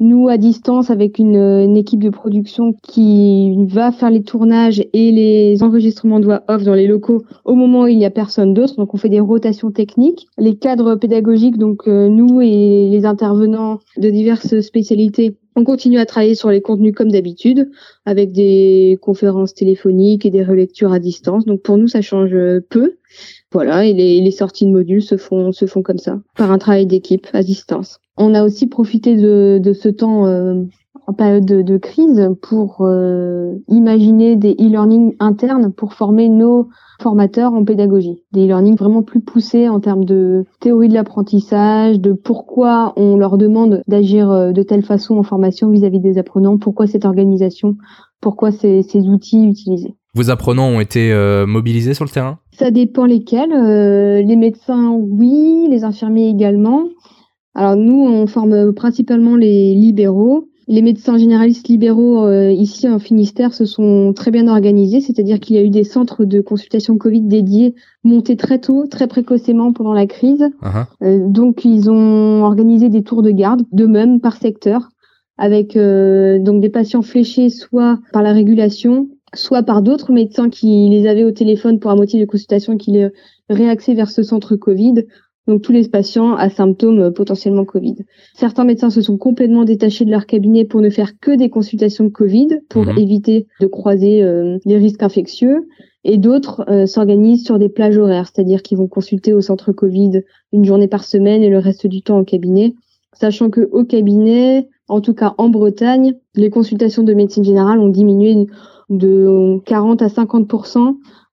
nous 0.00 0.28
à 0.28 0.38
distance 0.38 0.90
avec 0.90 1.18
une, 1.18 1.76
équipe 1.76 2.02
de 2.02 2.10
production 2.10 2.74
qui 2.82 3.54
va 3.66 3.92
faire 3.92 4.10
les 4.10 4.22
tournages 4.22 4.82
et 4.92 5.12
les 5.12 5.62
enregistrements 5.62 6.20
de 6.20 6.24
voix 6.24 6.42
off 6.48 6.64
dans 6.64 6.74
les 6.74 6.86
locaux 6.86 7.22
au 7.44 7.54
moment 7.54 7.82
où 7.82 7.86
il 7.86 7.98
n'y 7.98 8.04
a 8.04 8.10
personne 8.10 8.54
d'autre. 8.54 8.76
Donc 8.76 8.94
on 8.94 8.96
fait 8.96 9.08
des 9.08 9.20
rotations 9.20 9.70
techniques. 9.70 10.26
Les 10.38 10.56
cadres 10.56 10.96
pédagogiques, 10.96 11.58
donc 11.58 11.86
euh, 11.86 12.08
nous 12.08 12.40
et 12.40 12.88
les 12.90 13.04
intervenants 13.04 13.78
de 13.96 14.10
diverses 14.10 14.60
spécialités, 14.60 15.36
on 15.56 15.64
continue 15.64 15.98
à 15.98 16.06
travailler 16.06 16.34
sur 16.34 16.50
les 16.50 16.60
contenus 16.60 16.94
comme 16.94 17.10
d'habitude, 17.10 17.70
avec 18.06 18.32
des 18.32 18.98
conférences 19.02 19.54
téléphoniques 19.54 20.24
et 20.24 20.30
des 20.30 20.44
relectures 20.44 20.92
à 20.92 20.98
distance. 20.98 21.44
Donc 21.44 21.62
pour 21.62 21.76
nous, 21.76 21.88
ça 21.88 22.00
change 22.00 22.36
peu. 22.68 22.94
Voilà, 23.52 23.84
et 23.84 23.92
les, 23.92 24.30
sorties 24.30 24.64
de 24.64 24.70
modules 24.70 25.02
se 25.02 25.16
font, 25.16 25.50
se 25.50 25.66
font 25.66 25.82
comme 25.82 25.98
ça, 25.98 26.20
par 26.36 26.52
un 26.52 26.58
travail 26.58 26.86
d'équipe 26.86 27.26
à 27.32 27.42
distance. 27.42 27.98
On 28.22 28.34
a 28.34 28.44
aussi 28.44 28.66
profité 28.66 29.16
de, 29.16 29.58
de 29.62 29.72
ce 29.72 29.88
temps 29.88 30.26
euh, 30.26 30.62
en 31.06 31.14
période 31.14 31.46
de, 31.46 31.76
crise 31.78 32.30
pour 32.42 32.82
euh, 32.82 33.54
imaginer 33.68 34.36
des 34.36 34.52
e-learning 34.52 35.14
internes 35.18 35.72
pour 35.72 35.94
former 35.94 36.28
nos 36.28 36.68
formateurs 37.00 37.54
en 37.54 37.64
pédagogie. 37.64 38.22
Des 38.32 38.44
e-learning 38.44 38.76
vraiment 38.76 39.02
plus 39.02 39.20
poussés 39.22 39.70
en 39.70 39.80
termes 39.80 40.04
de 40.04 40.44
théorie 40.60 40.88
de 40.88 40.94
l'apprentissage, 40.94 41.98
de 41.98 42.12
pourquoi 42.12 42.92
on 42.96 43.16
leur 43.16 43.38
demande 43.38 43.82
d'agir 43.88 44.30
euh, 44.30 44.52
de 44.52 44.62
telle 44.62 44.82
façon 44.82 45.16
en 45.16 45.22
formation 45.22 45.70
vis-à-vis 45.70 46.00
des 46.00 46.18
apprenants, 46.18 46.58
pourquoi 46.58 46.86
cette 46.86 47.06
organisation, 47.06 47.76
pourquoi 48.20 48.52
ces, 48.52 48.82
ces 48.82 49.08
outils 49.08 49.46
utilisés. 49.46 49.94
Vos 50.14 50.28
apprenants 50.28 50.68
ont 50.68 50.80
été 50.80 51.10
euh, 51.10 51.46
mobilisés 51.46 51.94
sur 51.94 52.04
le 52.04 52.10
terrain? 52.10 52.38
Ça 52.52 52.70
dépend 52.70 53.06
lesquels. 53.06 53.52
Euh, 53.52 54.20
les 54.20 54.36
médecins, 54.36 54.90
oui, 54.90 55.68
les 55.70 55.84
infirmiers 55.84 56.28
également. 56.28 56.84
Alors 57.54 57.76
nous, 57.76 58.04
on 58.04 58.26
forme 58.26 58.72
principalement 58.72 59.36
les 59.36 59.74
libéraux. 59.74 60.48
Les 60.68 60.82
médecins 60.82 61.18
généralistes 61.18 61.66
libéraux 61.66 62.24
euh, 62.24 62.52
ici 62.52 62.88
en 62.88 63.00
Finistère 63.00 63.54
se 63.54 63.64
sont 63.64 64.12
très 64.14 64.30
bien 64.30 64.46
organisés, 64.46 65.00
c'est-à-dire 65.00 65.40
qu'il 65.40 65.56
y 65.56 65.58
a 65.58 65.62
eu 65.64 65.70
des 65.70 65.82
centres 65.82 66.24
de 66.24 66.40
consultation 66.40 66.96
Covid 66.96 67.22
dédiés 67.22 67.74
montés 68.04 68.36
très 68.36 68.60
tôt, 68.60 68.86
très 68.88 69.08
précocement 69.08 69.72
pendant 69.72 69.92
la 69.92 70.06
crise. 70.06 70.48
Uh-huh. 70.62 71.32
donc 71.32 71.64
ils 71.64 71.90
ont 71.90 72.44
organisé 72.44 72.88
des 72.88 73.02
tours 73.02 73.22
de 73.22 73.32
garde, 73.32 73.62
de 73.72 73.86
même 73.86 74.20
par 74.20 74.36
secteur, 74.36 74.90
avec 75.38 75.76
donc 75.76 76.60
des 76.60 76.68
patients 76.68 77.02
fléchés 77.02 77.48
soit 77.48 77.98
par 78.12 78.22
la 78.22 78.32
régulation, 78.32 79.08
soit 79.34 79.64
par 79.64 79.82
d'autres 79.82 80.12
médecins 80.12 80.50
qui 80.50 80.88
les 80.88 81.08
avaient 81.08 81.24
au 81.24 81.32
téléphone 81.32 81.80
pour 81.80 81.90
un 81.90 81.96
motif 81.96 82.20
de 82.20 82.26
consultation 82.26 82.76
qui 82.76 82.92
les 82.92 83.08
réaxaient 83.48 83.94
vers 83.94 84.10
ce 84.10 84.22
centre 84.22 84.54
Covid. 84.54 85.04
Donc 85.46 85.62
tous 85.62 85.72
les 85.72 85.88
patients 85.88 86.34
à 86.34 86.50
symptômes 86.50 87.12
potentiellement 87.12 87.64
Covid. 87.64 87.96
Certains 88.34 88.64
médecins 88.64 88.90
se 88.90 89.02
sont 89.02 89.16
complètement 89.16 89.64
détachés 89.64 90.04
de 90.04 90.10
leur 90.10 90.26
cabinet 90.26 90.64
pour 90.64 90.80
ne 90.80 90.90
faire 90.90 91.18
que 91.18 91.34
des 91.34 91.48
consultations 91.48 92.10
Covid 92.10 92.60
pour 92.68 92.84
mhm. 92.84 92.98
éviter 92.98 93.46
de 93.60 93.66
croiser 93.66 94.22
euh, 94.22 94.58
les 94.64 94.76
risques 94.76 95.02
infectieux. 95.02 95.66
Et 96.02 96.16
d'autres 96.16 96.64
euh, 96.68 96.86
s'organisent 96.86 97.44
sur 97.44 97.58
des 97.58 97.68
plages 97.68 97.98
horaires, 97.98 98.30
c'est-à-dire 98.32 98.62
qu'ils 98.62 98.78
vont 98.78 98.88
consulter 98.88 99.34
au 99.34 99.42
centre 99.42 99.72
Covid 99.72 100.22
une 100.52 100.64
journée 100.64 100.88
par 100.88 101.04
semaine 101.04 101.42
et 101.42 101.50
le 101.50 101.58
reste 101.58 101.86
du 101.86 102.00
temps 102.00 102.18
au 102.18 102.24
cabinet, 102.24 102.72
sachant 103.12 103.50
que 103.50 103.68
au 103.72 103.84
cabinet, 103.84 104.68
en 104.88 105.02
tout 105.02 105.12
cas 105.12 105.34
en 105.36 105.50
Bretagne, 105.50 106.14
les 106.34 106.48
consultations 106.48 107.02
de 107.02 107.12
médecine 107.12 107.44
générale 107.44 107.80
ont 107.80 107.88
diminué 107.88 108.46
de 108.88 109.58
40 109.66 110.00
à 110.02 110.08
50 110.08 110.48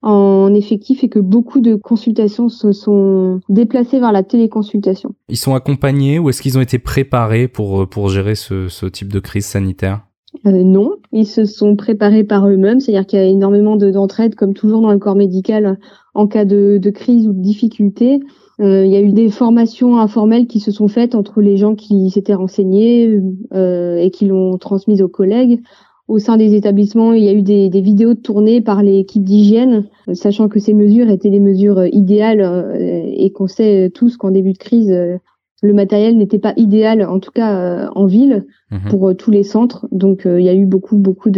en 0.01 0.53
effectif 0.53 1.03
et 1.03 1.09
que 1.09 1.19
beaucoup 1.19 1.59
de 1.59 1.75
consultations 1.75 2.49
se 2.49 2.71
sont 2.71 3.39
déplacées 3.49 3.99
vers 3.99 4.11
la 4.11 4.23
téléconsultation. 4.23 5.15
Ils 5.29 5.37
sont 5.37 5.55
accompagnés 5.55 6.19
ou 6.19 6.29
est-ce 6.29 6.41
qu'ils 6.41 6.57
ont 6.57 6.61
été 6.61 6.79
préparés 6.79 7.47
pour, 7.47 7.87
pour 7.89 8.09
gérer 8.09 8.35
ce, 8.35 8.67
ce 8.67 8.85
type 8.85 9.11
de 9.11 9.19
crise 9.19 9.45
sanitaire? 9.45 10.01
Euh, 10.45 10.63
non, 10.63 10.91
ils 11.11 11.25
se 11.25 11.45
sont 11.45 11.75
préparés 11.75 12.23
par 12.23 12.47
eux-mêmes, 12.47 12.79
c'est-à-dire 12.79 13.07
qu'il 13.07 13.19
y 13.19 13.21
a 13.21 13.25
énormément 13.25 13.75
d'entraide, 13.75 14.35
comme 14.35 14.53
toujours 14.53 14.81
dans 14.81 14.91
le 14.91 14.99
corps 14.99 15.15
médical, 15.15 15.79
en 16.13 16.27
cas 16.27 16.45
de, 16.45 16.77
de 16.77 16.89
crise 16.89 17.27
ou 17.27 17.33
de 17.33 17.41
difficulté. 17.41 18.19
Euh, 18.59 18.85
il 18.85 18.91
y 18.91 18.95
a 18.95 19.01
eu 19.01 19.11
des 19.11 19.29
formations 19.29 19.97
informelles 19.97 20.47
qui 20.47 20.59
se 20.59 20.71
sont 20.71 20.87
faites 20.87 21.15
entre 21.15 21.41
les 21.41 21.57
gens 21.57 21.75
qui 21.75 22.09
s'étaient 22.09 22.33
renseignés 22.33 23.19
euh, 23.53 23.97
et 23.97 24.09
qui 24.09 24.25
l'ont 24.25 24.57
transmise 24.57 25.01
aux 25.01 25.07
collègues 25.07 25.61
au 26.07 26.19
sein 26.19 26.37
des 26.37 26.55
établissements, 26.55 27.13
il 27.13 27.23
y 27.23 27.29
a 27.29 27.33
eu 27.33 27.41
des, 27.41 27.69
des 27.69 27.81
vidéos 27.81 28.15
tournées 28.15 28.61
par 28.61 28.81
l'équipe 28.81 29.23
d'hygiène, 29.23 29.87
sachant 30.13 30.47
que 30.47 30.59
ces 30.59 30.73
mesures 30.73 31.09
étaient 31.09 31.29
des 31.29 31.39
mesures 31.39 31.85
idéales 31.85 32.75
et 32.79 33.31
qu'on 33.31 33.47
sait 33.47 33.91
tous 33.93 34.15
qu'en 34.17 34.31
début 34.31 34.53
de 34.53 34.57
crise, 34.57 34.89
le 35.61 35.73
matériel 35.73 36.17
n'était 36.17 36.39
pas 36.39 36.53
idéal, 36.55 37.03
en 37.03 37.19
tout 37.19 37.31
cas 37.31 37.89
en 37.93 38.05
ville, 38.05 38.45
mhm. 38.71 38.89
pour 38.89 39.17
tous 39.17 39.31
les 39.31 39.43
centres. 39.43 39.85
Donc 39.91 40.21
il 40.25 40.43
y 40.43 40.49
a 40.49 40.53
eu 40.53 40.65
beaucoup, 40.65 40.97
beaucoup 40.97 41.29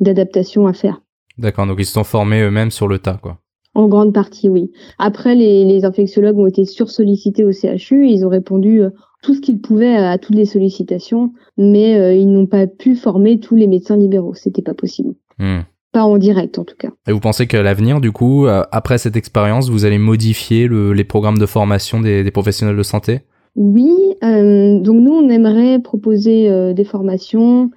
d'adaptations 0.00 0.66
à 0.66 0.72
faire. 0.72 1.02
D'accord, 1.36 1.66
donc 1.66 1.76
ils 1.78 1.86
se 1.86 1.92
sont 1.92 2.04
formés 2.04 2.42
eux-mêmes 2.42 2.70
sur 2.70 2.88
le 2.88 2.98
tas, 2.98 3.18
quoi. 3.20 3.38
En 3.74 3.86
grande 3.86 4.12
partie, 4.12 4.48
oui. 4.48 4.72
Après, 4.98 5.34
les, 5.34 5.64
les 5.64 5.84
infectiologues 5.84 6.38
ont 6.38 6.46
été 6.46 6.64
sursollicités 6.64 7.44
au 7.44 7.52
CHU. 7.52 8.08
Ils 8.08 8.26
ont 8.26 8.28
répondu 8.28 8.82
euh, 8.82 8.90
tout 9.22 9.34
ce 9.34 9.40
qu'ils 9.40 9.60
pouvaient 9.60 9.96
à, 9.96 10.18
toutes 10.18 10.34
les 10.34 10.44
sollicitations, 10.44 11.32
mais 11.56 11.98
euh, 11.98 12.14
ils 12.14 12.30
n'ont 12.30 12.46
pas 12.46 12.66
pu 12.66 12.96
former 12.96 13.38
tous 13.38 13.56
les 13.56 13.66
médecins 13.66 13.96
libéraux. 13.96 14.34
C'était 14.34 14.62
pas 14.62 14.74
possible. 14.74 15.14
Hmm. 15.38 15.60
Pas 15.92 16.04
en 16.04 16.18
direct, 16.18 16.58
en 16.58 16.64
tout 16.64 16.76
cas. 16.78 16.90
Et 17.08 17.12
vous 17.12 17.20
pensez 17.20 17.46
qu'à 17.46 17.62
l'avenir, 17.62 18.00
du 18.00 18.12
coup, 18.12 18.46
euh, 18.46 18.62
après 18.70 18.98
cette 18.98 19.16
expérience, 19.16 19.68
vous 19.68 19.84
allez 19.84 19.98
modifier 19.98 20.68
le, 20.68 20.92
les 20.92 21.04
programmes 21.04 21.38
de 21.38 21.46
formation 21.46 22.00
des, 22.00 22.22
des 22.22 22.30
professionnels 22.30 22.76
de 22.76 22.82
santé? 22.82 23.20
Oui. 23.56 23.92
donc 24.22 24.96
nous, 24.96 25.12
on 25.12 25.28
aimerait 25.28 25.80
proposer 25.80 26.72
des 26.72 26.84
formations 26.84 27.70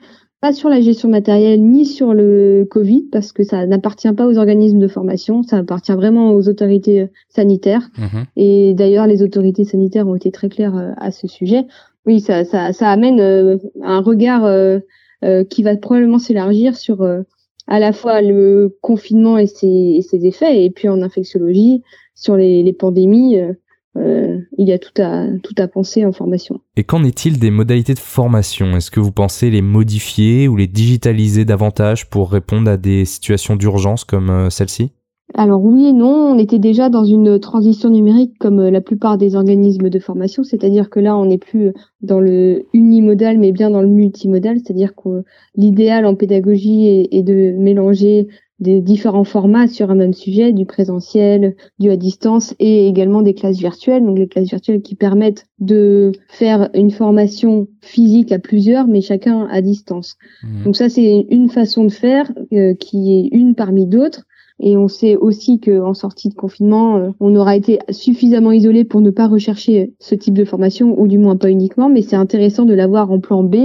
pas 0.44 0.52
sur 0.52 0.68
la 0.68 0.82
gestion 0.82 1.08
matérielle 1.08 1.64
ni 1.64 1.86
sur 1.86 2.14
le 2.14 2.68
Covid 2.70 3.04
parce 3.14 3.32
que 3.32 3.46
ça 3.46 3.66
n'appartient 3.66 4.12
pas 4.12 4.28
aux 4.28 4.38
organismes 4.38 4.78
de 4.78 4.90
formation, 4.90 5.42
ça 5.42 5.60
appartient 5.60 5.94
vraiment 5.94 6.32
aux 6.32 6.50
autorités 6.50 7.04
euh, 7.04 7.08
sanitaires. 7.30 7.90
Mhm. 7.98 8.26
Et 8.36 8.74
d'ailleurs, 8.74 9.08
les 9.08 9.24
autorités 9.24 9.64
sanitaires 9.64 10.06
ont 10.06 10.16
été 10.16 10.32
très 10.32 10.50
claires 10.50 10.76
euh, 10.76 10.92
à 10.98 11.12
ce 11.12 11.30
sujet. 11.30 11.66
Oui, 12.06 12.20
ça, 12.20 12.44
ça, 12.44 12.74
ça 12.74 12.90
amène 12.90 13.22
euh, 13.22 13.56
un 13.82 14.02
regard 14.02 14.44
qui 15.50 15.64
va 15.64 15.78
probablement 15.78 16.20
s'élargir 16.20 16.76
sur 16.76 17.08
à 17.68 17.80
la 17.80 17.94
fois 17.94 18.22
le 18.22 18.78
confinement 18.82 19.38
et 19.38 19.48
ses, 19.48 19.96
et 19.96 20.02
ses, 20.02 20.26
effets, 20.26 20.66
et 20.66 20.70
puis 20.72 20.90
en 20.90 21.02
infectiologie 21.02 21.82
sur 22.16 22.36
les, 22.36 22.64
les 22.64 22.74
pandémies 22.74 23.40
euh, 23.40 23.54
il 23.96 24.68
y 24.68 24.72
a 24.72 24.80
tout 24.80 25.02
à, 25.02 25.28
tout 25.44 25.56
à 25.58 25.68
penser 25.68 26.06
en 26.06 26.12
formation. 26.12 26.60
Et 26.78 26.84
qu'en 26.84 27.04
est-il 27.04 27.40
des 27.40 27.52
modalités 27.52 27.94
de 27.94 28.00
formation? 28.00 28.76
Est-ce 28.76 28.92
que 28.92 29.00
vous 29.00 29.12
pensez 29.12 29.50
les 29.50 29.62
modifier 29.62 30.48
ou 30.48 30.56
les 30.56 30.68
digitaliser 30.68 31.46
davantage 31.46 32.10
pour 32.10 32.32
répondre 32.32 32.70
à 32.70 32.78
des 32.78 33.06
situations 33.06 33.56
d'urgence 33.56 34.04
comme 34.04 34.30
euh, 34.30 34.50
celle-ci? 34.50 34.92
Alors 35.36 35.64
oui 35.64 35.88
et 35.88 35.94
non, 35.94 36.34
on 36.34 36.38
était 36.38 36.60
déjà 36.60 36.90
dans 36.90 37.06
une 37.06 37.40
transition 37.40 37.90
numérique 37.90 38.38
comme 38.40 38.60
euh, 38.60 38.70
la 38.70 38.82
plupart 38.82 39.18
des 39.18 39.36
organismes 39.36 39.90
de 39.90 40.00
formation, 40.00 40.44
c'est-à-dire 40.44 40.92
que 40.92 41.00
là 41.00 41.18
on 41.18 41.26
n'est 41.26 41.40
plus 41.40 41.74
dans 42.02 42.20
le 42.20 42.66
unimodal 42.74 43.40
mais 43.40 43.52
bien 43.52 43.72
dans 43.72 43.82
le 43.82 43.88
multimodal, 43.88 44.58
c'est-à-dire 44.58 44.94
que 44.96 45.24
l'idéal 45.56 46.06
en 46.06 46.14
pédagogie 46.14 47.08
est, 47.12 47.24
de 47.24 47.56
mélanger 47.58 48.28
des 48.60 48.82
différents 48.82 49.24
formats 49.24 49.68
sur 49.68 49.92
un 49.92 49.96
même 49.96 50.14
sujet, 50.14 50.54
du 50.54 50.66
présentiel, 50.66 51.56
du 51.80 51.90
à 51.90 51.98
distance 51.98 52.54
et 52.60 52.88
également 52.88 53.22
des 53.22 53.34
classes 53.34 53.58
virtuelles. 53.58 54.04
Donc 54.06 54.18
les 54.18 54.28
classes 54.28 54.50
virtuelles 54.50 54.82
qui 54.82 54.96
permettent 54.96 55.46
de 55.60 56.12
faire 56.30 56.70
une 56.74 56.92
formation 56.92 57.68
physique 57.82 58.32
à 58.32 58.40
plusieurs, 58.40 58.88
mais 58.88 59.02
chacun 59.02 59.48
à 59.48 59.62
distance. 59.62 60.18
Mmh. 60.44 60.64
Donc 60.64 60.76
ça 60.76 60.90
c'est 60.90 61.26
une 61.30 61.50
façon 61.50 61.84
de 61.86 61.92
faire 61.92 62.32
euh, 62.54 62.74
qui 62.76 63.14
est 63.14 63.36
une 63.36 63.56
parmi 63.56 63.86
d'autres. 63.86 64.24
Et 64.60 64.78
on 64.78 64.88
sait 64.88 65.16
aussi 65.16 65.60
qu'en 65.60 65.94
sortie 65.94 66.30
de 66.30 66.36
confinement, 66.36 66.98
euh, 66.98 67.10
on 67.20 67.36
aura 67.36 67.56
été 67.56 67.80
suffisamment 67.90 68.52
isolé 68.52 68.84
pour 68.86 69.02
ne 69.02 69.10
pas 69.10 69.28
rechercher 69.28 69.94
ce 70.00 70.16
type 70.16 70.36
de 70.36 70.46
formation, 70.46 71.00
ou 71.00 71.08
du 71.08 71.18
moins 71.18 71.36
pas 71.36 71.50
uniquement, 71.50 71.90
mais 71.90 72.02
c'est 72.02 72.16
intéressant 72.16 72.66
de 72.66 72.74
l'avoir 72.74 73.12
en 73.12 73.20
plan 73.20 73.44
B 73.44 73.56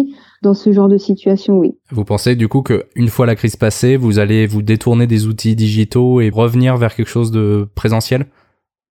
dans 0.42 0.54
ce 0.54 0.72
genre 0.72 0.88
de 0.88 0.98
situation, 0.98 1.58
oui. 1.58 1.74
Vous 1.90 2.04
pensez 2.04 2.36
du 2.36 2.48
coup 2.48 2.62
qu'une 2.62 3.08
fois 3.08 3.26
la 3.26 3.34
crise 3.34 3.56
passée, 3.56 3.96
vous 3.96 4.18
allez 4.18 4.46
vous 4.46 4.62
détourner 4.62 5.06
des 5.06 5.26
outils 5.26 5.56
digitaux 5.56 6.20
et 6.20 6.30
revenir 6.30 6.76
vers 6.76 6.94
quelque 6.94 7.08
chose 7.08 7.30
de 7.30 7.68
présentiel? 7.74 8.26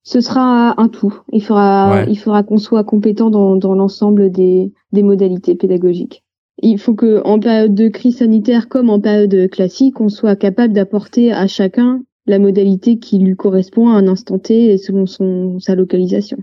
Ce 0.04 0.22
sera 0.22 0.80
un 0.80 0.88
tout. 0.88 1.22
Il 1.34 1.44
faudra, 1.44 2.06
il 2.08 2.18
faudra 2.18 2.44
qu'on 2.44 2.58
soit 2.58 2.86
compétent 2.86 3.30
dans, 3.30 3.58
dans 3.58 3.74
l'ensemble 3.74 4.32
des, 4.32 4.72
des 4.94 5.04
modalités 5.04 5.56
pédagogiques. 5.56 6.24
Il 6.60 6.80
faut 6.80 6.96
que, 6.96 7.22
en 7.24 7.40
période 7.40 7.76
de 7.76 7.88
crise 7.88 8.18
sanitaire 8.18 8.68
comme 8.68 8.90
en 8.90 9.00
période 9.00 9.50
classique, 9.50 10.02
on 10.02 10.10
soit 10.10 10.36
capable 10.36 10.74
d'apporter 10.74 11.32
à 11.32 11.48
chacun 11.48 12.02
la 12.26 12.40
modalité 12.40 13.00
qui 13.00 13.20
lui 13.20 13.36
correspond 13.36 13.90
à 13.90 13.94
un 13.94 14.08
instant 14.08 14.40
T 14.40 14.74
et 14.74 14.78
selon 14.78 15.06
son, 15.06 15.60
sa 15.60 15.76
localisation. 15.76 16.38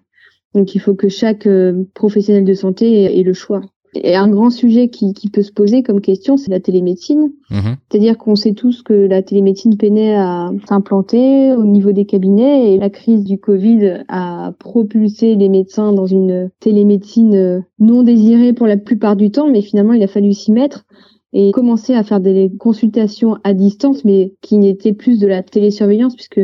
Donc 0.55 0.75
il 0.75 0.81
faut 0.81 0.95
que 0.95 1.09
chaque 1.09 1.47
euh, 1.47 1.85
professionnel 1.95 2.45
de 2.45 2.55
santé 2.55 3.19
ait 3.19 3.23
le 3.23 3.35
choix. 3.35 3.61
Et 3.97 4.17
un 4.17 4.29
grand 4.29 4.51
sujet 4.51 4.89
qui, 4.89 5.13
qui 5.13 5.29
peut 5.29 5.43
se 5.43 5.53
poser 5.53 5.83
comme 5.83 6.01
question, 6.01 6.37
c'est 6.37 6.51
la 6.51 6.61
télémédecine. 6.61 7.33
Mhm. 7.51 7.77
C'est-à-dire 7.89 8.19
qu'on 8.19 8.37
sait 8.37 8.53
tous 8.53 8.83
que 8.83 8.93
la 8.93 9.23
télémédecine 9.23 9.77
peinait 9.77 10.17
à 10.17 10.51
s'implanter 10.69 11.53
au 11.53 11.65
niveau 11.65 11.93
des 11.93 12.05
cabinets 12.05 12.73
et 12.73 12.79
la 12.79 12.91
crise 12.91 13.25
du 13.25 13.39
Covid 13.39 14.05
a 14.09 14.53
propulsé 14.59 15.35
les 15.35 15.49
médecins 15.49 15.93
dans 15.93 16.07
une 16.07 16.51
télémédecine 16.61 17.65
non 17.79 18.03
désirée 18.03 18.53
pour 18.53 18.67
la 18.67 18.77
plupart 18.77 19.17
du 19.17 19.31
temps, 19.31 19.51
mais 19.51 19.63
finalement 19.63 19.93
il 19.93 20.03
a 20.03 20.09
fallu 20.09 20.33
s'y 20.33 20.53
mettre 20.53 20.85
et 21.33 21.51
commencer 21.51 21.95
à 21.95 22.05
faire 22.05 22.21
des 22.21 22.53
consultations 22.59 23.37
à 23.43 23.55
distance, 23.55 24.05
mais 24.05 24.35
qui 24.41 24.57
n'étaient 24.57 24.93
plus 24.93 25.19
de 25.19 25.27
la 25.27 25.43
télésurveillance 25.43 26.15
puisque 26.15 26.41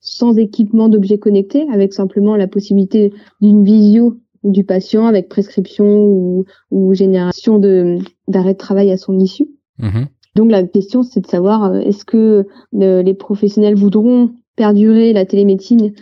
sans 0.00 0.36
équipement 0.36 0.88
d'objets 0.88 1.18
connectés, 1.18 1.64
avec 1.72 1.94
simplement 1.94 2.36
la 2.36 2.48
possibilité 2.48 3.12
d'une 3.40 3.64
visio 3.64 4.16
du 4.44 4.64
patient 4.64 5.06
avec 5.06 5.28
prescription 5.28 5.86
ou, 5.86 6.44
ou 6.70 6.94
génération 6.94 7.58
de 7.58 7.98
d'arrêt 8.28 8.52
de 8.52 8.58
travail 8.58 8.90
à 8.90 8.96
son 8.96 9.18
issue. 9.18 9.48
Mhm. 9.78 10.06
Donc 10.34 10.50
la 10.50 10.62
question 10.64 11.02
c'est 11.02 11.20
de 11.20 11.26
savoir 11.26 11.64
euh, 11.64 11.80
est-ce 11.80 12.04
que 12.04 12.46
euh, 12.80 13.02
les 13.02 13.14
professionnels 13.14 13.74
voudront 13.74 14.30
perdurer 14.56 15.12
la 15.12 15.24
télémédecine 15.24 15.92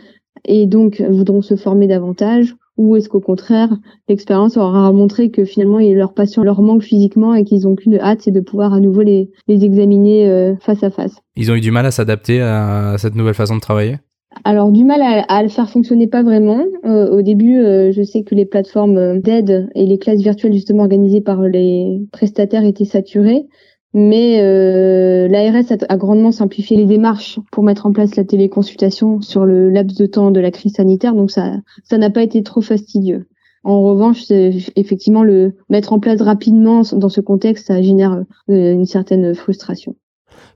et 0.44 0.66
donc 0.66 1.00
voudront 1.00 1.42
se 1.42 1.56
former 1.56 1.86
davantage 1.86 2.56
ou 2.76 2.96
est-ce 2.96 3.08
qu'au 3.08 3.20
contraire 3.20 3.68
l'expérience 4.08 4.56
aura 4.56 4.90
montré 4.92 5.30
que 5.30 5.44
finalement 5.44 5.78
leurs 5.78 6.14
patients 6.14 6.42
leur 6.42 6.62
manquent 6.62 6.84
physiquement 6.84 7.34
et 7.34 7.44
qu'ils 7.44 7.66
ont 7.68 7.74
qu'une 7.74 7.98
hâte 7.98 8.22
c'est 8.22 8.30
de 8.30 8.40
pouvoir 8.40 8.72
à 8.72 8.80
nouveau 8.80 9.02
les, 9.02 9.30
les 9.48 9.64
examiner 9.64 10.28
euh, 10.28 10.54
face 10.60 10.82
à 10.82 10.90
face? 10.90 11.16
Ils 11.36 11.50
ont 11.50 11.54
eu 11.54 11.60
du 11.60 11.72
mal 11.72 11.84
à 11.84 11.90
s'adapter 11.90 12.40
à 12.40 12.96
cette 12.98 13.16
nouvelle 13.16 13.34
façon 13.34 13.56
de 13.56 13.60
travailler? 13.60 13.98
Alors 14.44 14.70
du 14.70 14.84
mal 14.84 15.02
à, 15.02 15.42
le 15.42 15.48
faire 15.48 15.68
fonctionner 15.68 16.06
pas 16.06 16.22
vraiment. 16.22 16.64
Euh, 16.84 17.10
au 17.10 17.22
début, 17.22 17.58
euh, 17.58 17.92
je 17.92 18.02
sais 18.02 18.22
que 18.22 18.34
les 18.34 18.46
plateformes 18.46 19.18
d'aide 19.20 19.68
et 19.74 19.86
les 19.86 19.98
classes 19.98 20.20
virtuelles 20.20 20.52
justement 20.52 20.82
organisées 20.82 21.20
par 21.20 21.42
les 21.42 22.00
prestataires 22.12 22.64
étaient 22.64 22.84
saturées, 22.84 23.46
mais 23.92 24.40
euh, 24.40 25.26
l'ARS 25.28 25.72
a, 25.88 25.96
grandement 25.96 26.30
simplifié 26.30 26.76
les 26.76 26.86
démarches 26.86 27.40
pour 27.50 27.64
mettre 27.64 27.86
en 27.86 27.92
place 27.92 28.16
la 28.16 28.24
téléconsultation 28.24 29.20
sur 29.20 29.44
le 29.44 29.68
laps 29.68 29.98
de 29.98 30.06
temps 30.06 30.30
de 30.30 30.40
la 30.40 30.52
crise 30.52 30.74
sanitaire, 30.74 31.14
donc 31.14 31.30
ça 31.30 31.54
ça 31.84 31.98
n'a 31.98 32.10
pas 32.10 32.22
été 32.22 32.42
trop 32.42 32.60
fastidieux. 32.60 33.26
En 33.62 33.82
revanche, 33.82 34.30
effectivement, 34.30 35.22
le 35.22 35.54
mettre 35.68 35.92
en 35.92 35.98
place 35.98 36.22
rapidement 36.22 36.80
dans 36.92 37.10
ce 37.10 37.20
contexte, 37.20 37.66
ça 37.66 37.82
génère 37.82 38.24
une 38.48 38.86
certaine 38.86 39.34
frustration. 39.34 39.96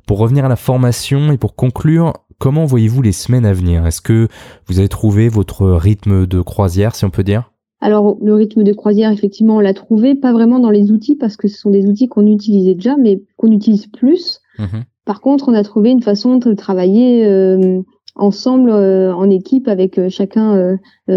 Pour 0.06 0.18
revenir 0.18 0.44
à 0.44 0.48
la 0.48 0.56
formation 0.56 1.32
et 1.32 1.38
pour 1.38 1.54
conclure, 1.54 2.12
Comment 2.44 2.66
voyez-vous 2.66 3.00
les 3.00 3.12
semaines 3.12 3.46
à 3.46 3.54
venir? 3.54 3.86
Est-ce 3.86 4.02
que 4.02 4.28
vous 4.66 4.78
avez 4.78 4.90
trouvé 4.90 5.30
votre 5.30 5.64
rythme 5.64 6.26
de 6.26 6.42
croisière, 6.42 6.94
si 6.94 7.06
on 7.06 7.10
peut 7.10 7.22
dire? 7.22 7.50
Alors, 7.80 8.18
le 8.20 8.34
rythme 8.34 8.64
de 8.64 8.72
croisière, 8.74 9.10
effectivement, 9.10 9.56
on 9.56 9.60
l'a 9.60 9.72
trouvé, 9.72 10.14
pas 10.14 10.34
vraiment 10.34 10.58
dans 10.58 10.68
les 10.68 10.92
outils, 10.92 11.16
parce 11.16 11.38
que 11.38 11.48
ce 11.48 11.56
sont 11.56 11.70
des 11.70 11.86
outils 11.86 12.06
qu'on 12.06 12.26
utilisait 12.26 12.74
déjà, 12.74 12.98
mais 12.98 13.22
qu'on 13.38 13.50
utilise 13.50 13.86
plus. 13.86 14.42
Mhm. 14.58 14.84
Par 15.06 15.22
contre, 15.22 15.48
on 15.48 15.54
a 15.54 15.62
trouvé 15.62 15.88
une 15.88 16.02
façon 16.02 16.36
de 16.36 16.52
travailler 16.52 17.24
euh, 17.24 17.80
ensemble, 18.14 18.68
euh, 18.68 19.14
en 19.14 19.30
équipe, 19.30 19.66
avec 19.66 19.98
euh, 19.98 20.10
chacun 20.10 20.76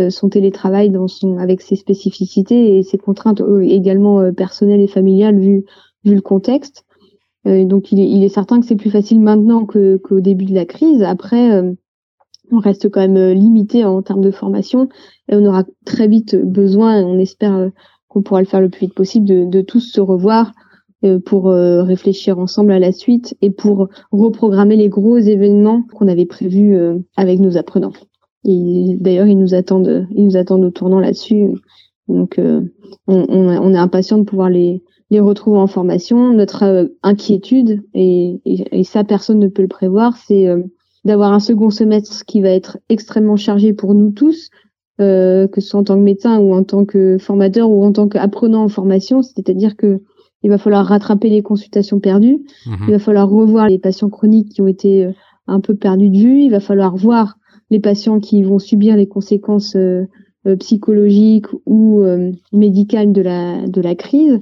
son 0.10 0.30
télétravail 0.30 0.92
dans 0.92 1.10
son, 1.10 1.40
avec 1.40 1.60
ses 1.60 1.76
spécificités 1.76 2.78
et 2.78 2.84
ses 2.84 2.98
contraintes 2.98 3.42
également 3.64 4.32
personnelles 4.32 4.80
et 4.80 4.88
familiales, 4.88 5.38
vu, 5.38 5.66
vu 6.06 6.16
le 6.16 6.22
contexte. 6.22 6.86
Euh, 7.48 7.66
donc 7.66 7.92
il 7.92 8.24
est, 8.24 8.30
certain 8.30 8.60
que 8.60 8.66
c'est 8.66 8.76
plus 8.76 8.90
facile 8.90 9.20
maintenant 9.20 9.66
qu'au 9.66 10.20
début 10.20 10.46
de 10.46 10.54
la 10.54 10.66
crise. 10.66 11.02
Après, 11.02 11.52
euh, 11.52 11.74
on 12.52 12.60
reste 12.60 12.90
quand 12.90 13.02
même 13.02 13.18
euh, 13.18 13.34
limité 13.34 13.86
en 13.86 14.02
termes 14.02 14.22
de 14.22 14.32
formation 14.32 14.90
et 15.30 15.36
on 15.36 15.46
aura 15.46 15.64
très 15.86 16.08
vite 16.08 16.36
besoin, 16.36 17.04
on 17.04 17.20
espère 17.20 17.72
qu'on 18.08 18.22
pourra 18.22 18.42
le 18.42 18.48
faire 18.48 18.62
le 18.62 18.70
plus 18.70 18.88
vite 18.88 18.94
possible, 18.94 19.50
de, 19.50 19.62
tous 19.62 19.82
se 19.82 20.02
revoir 20.02 20.54
pour 21.26 21.46
réfléchir 21.46 22.40
ensemble 22.40 22.72
à 22.72 22.80
la 22.80 22.92
suite 22.92 23.38
et 23.42 23.52
pour 23.52 23.88
reprogrammer 24.12 24.76
les 24.76 24.90
gros 24.90 25.18
événements 25.18 25.84
qu'on 25.94 26.08
avait 26.08 26.26
prévus 26.26 26.76
avec 27.16 27.40
nos 27.40 27.56
apprenants. 27.56 27.94
D'ailleurs, 28.44 29.28
ils 29.28 29.38
nous 29.38 29.54
attendent, 29.54 30.08
ils 30.16 30.26
nous 30.26 30.38
attendent 30.38 30.64
au 30.64 30.72
tournant 30.72 31.00
là-dessus. 31.00 31.50
Donc, 32.08 32.40
on, 32.40 32.70
on, 33.08 33.26
on, 33.30 33.74
est 33.74 33.78
impatient 33.78 34.18
de 34.18 34.24
pouvoir 34.24 34.50
les, 34.50 34.82
les 35.10 35.20
retrouver 35.20 35.58
en 35.58 35.68
formation. 35.68 36.34
Notre 36.34 36.64
euh, 36.64 36.86
inquiétude, 37.04 37.84
et, 37.94 38.42
et, 38.46 38.84
ça 38.84 39.04
personne 39.04 39.40
ne 39.40 39.48
peut 39.48 39.62
le 39.62 39.68
prévoir, 39.68 40.18
c'est 40.18 40.48
euh, 40.48 40.62
d'avoir 41.06 41.32
un 41.34 41.40
second 41.40 41.70
semestre 41.70 42.26
qui 42.26 42.42
va 42.42 42.50
être 42.50 42.78
extrêmement 42.90 43.38
chargé 43.38 43.74
pour 43.74 43.94
nous 43.94 44.12
tous, 44.12 44.50
euh, 45.00 45.48
que 45.48 45.62
ce 45.62 45.70
soit 45.70 45.80
en 45.80 45.84
tant 45.84 45.96
que 45.96 46.02
médecin 46.04 46.40
ou 46.40 46.54
en 46.54 46.64
tant 46.64 46.84
que 46.86 47.18
formateur 47.20 47.70
ou 47.70 47.84
en 47.84 47.92
tant 47.92 48.08
qu'apprenant 48.08 48.64
en 48.64 48.68
formation. 48.68 49.22
C'est-à-dire 49.22 49.76
que 49.78 50.02
il 50.44 50.50
va 50.50 50.58
falloir 50.58 50.86
rattraper 50.86 51.30
les 51.30 51.42
consultations 51.42 52.00
perdues, 52.00 52.40
Mhm. 52.68 52.76
il 52.88 52.92
va 52.92 53.00
falloir 53.00 53.28
revoir 53.30 53.68
les 53.68 53.80
patients 53.80 54.10
chroniques 54.10 54.50
qui 54.50 54.62
ont 54.62 54.68
été 54.68 55.06
euh, 55.06 55.12
un 55.48 55.60
peu 55.60 55.76
perdus 55.76 56.10
de 56.10 56.18
vue, 56.18 56.42
il 56.44 56.52
va 56.52 56.60
falloir 56.60 56.96
voir 56.96 57.38
les 57.72 57.80
patients 57.80 58.20
qui 58.20 58.44
vont 58.44 58.60
subir 58.60 58.96
les 58.96 59.08
conséquences 59.08 59.76
euh, 59.76 60.06
psychologiques 60.60 61.48
ou 61.66 62.02
euh, 62.02 62.32
médicales 62.54 63.12
de 63.12 63.22
la, 63.22 63.68
de 63.68 63.82
la 63.82 63.96
crise. 63.96 64.40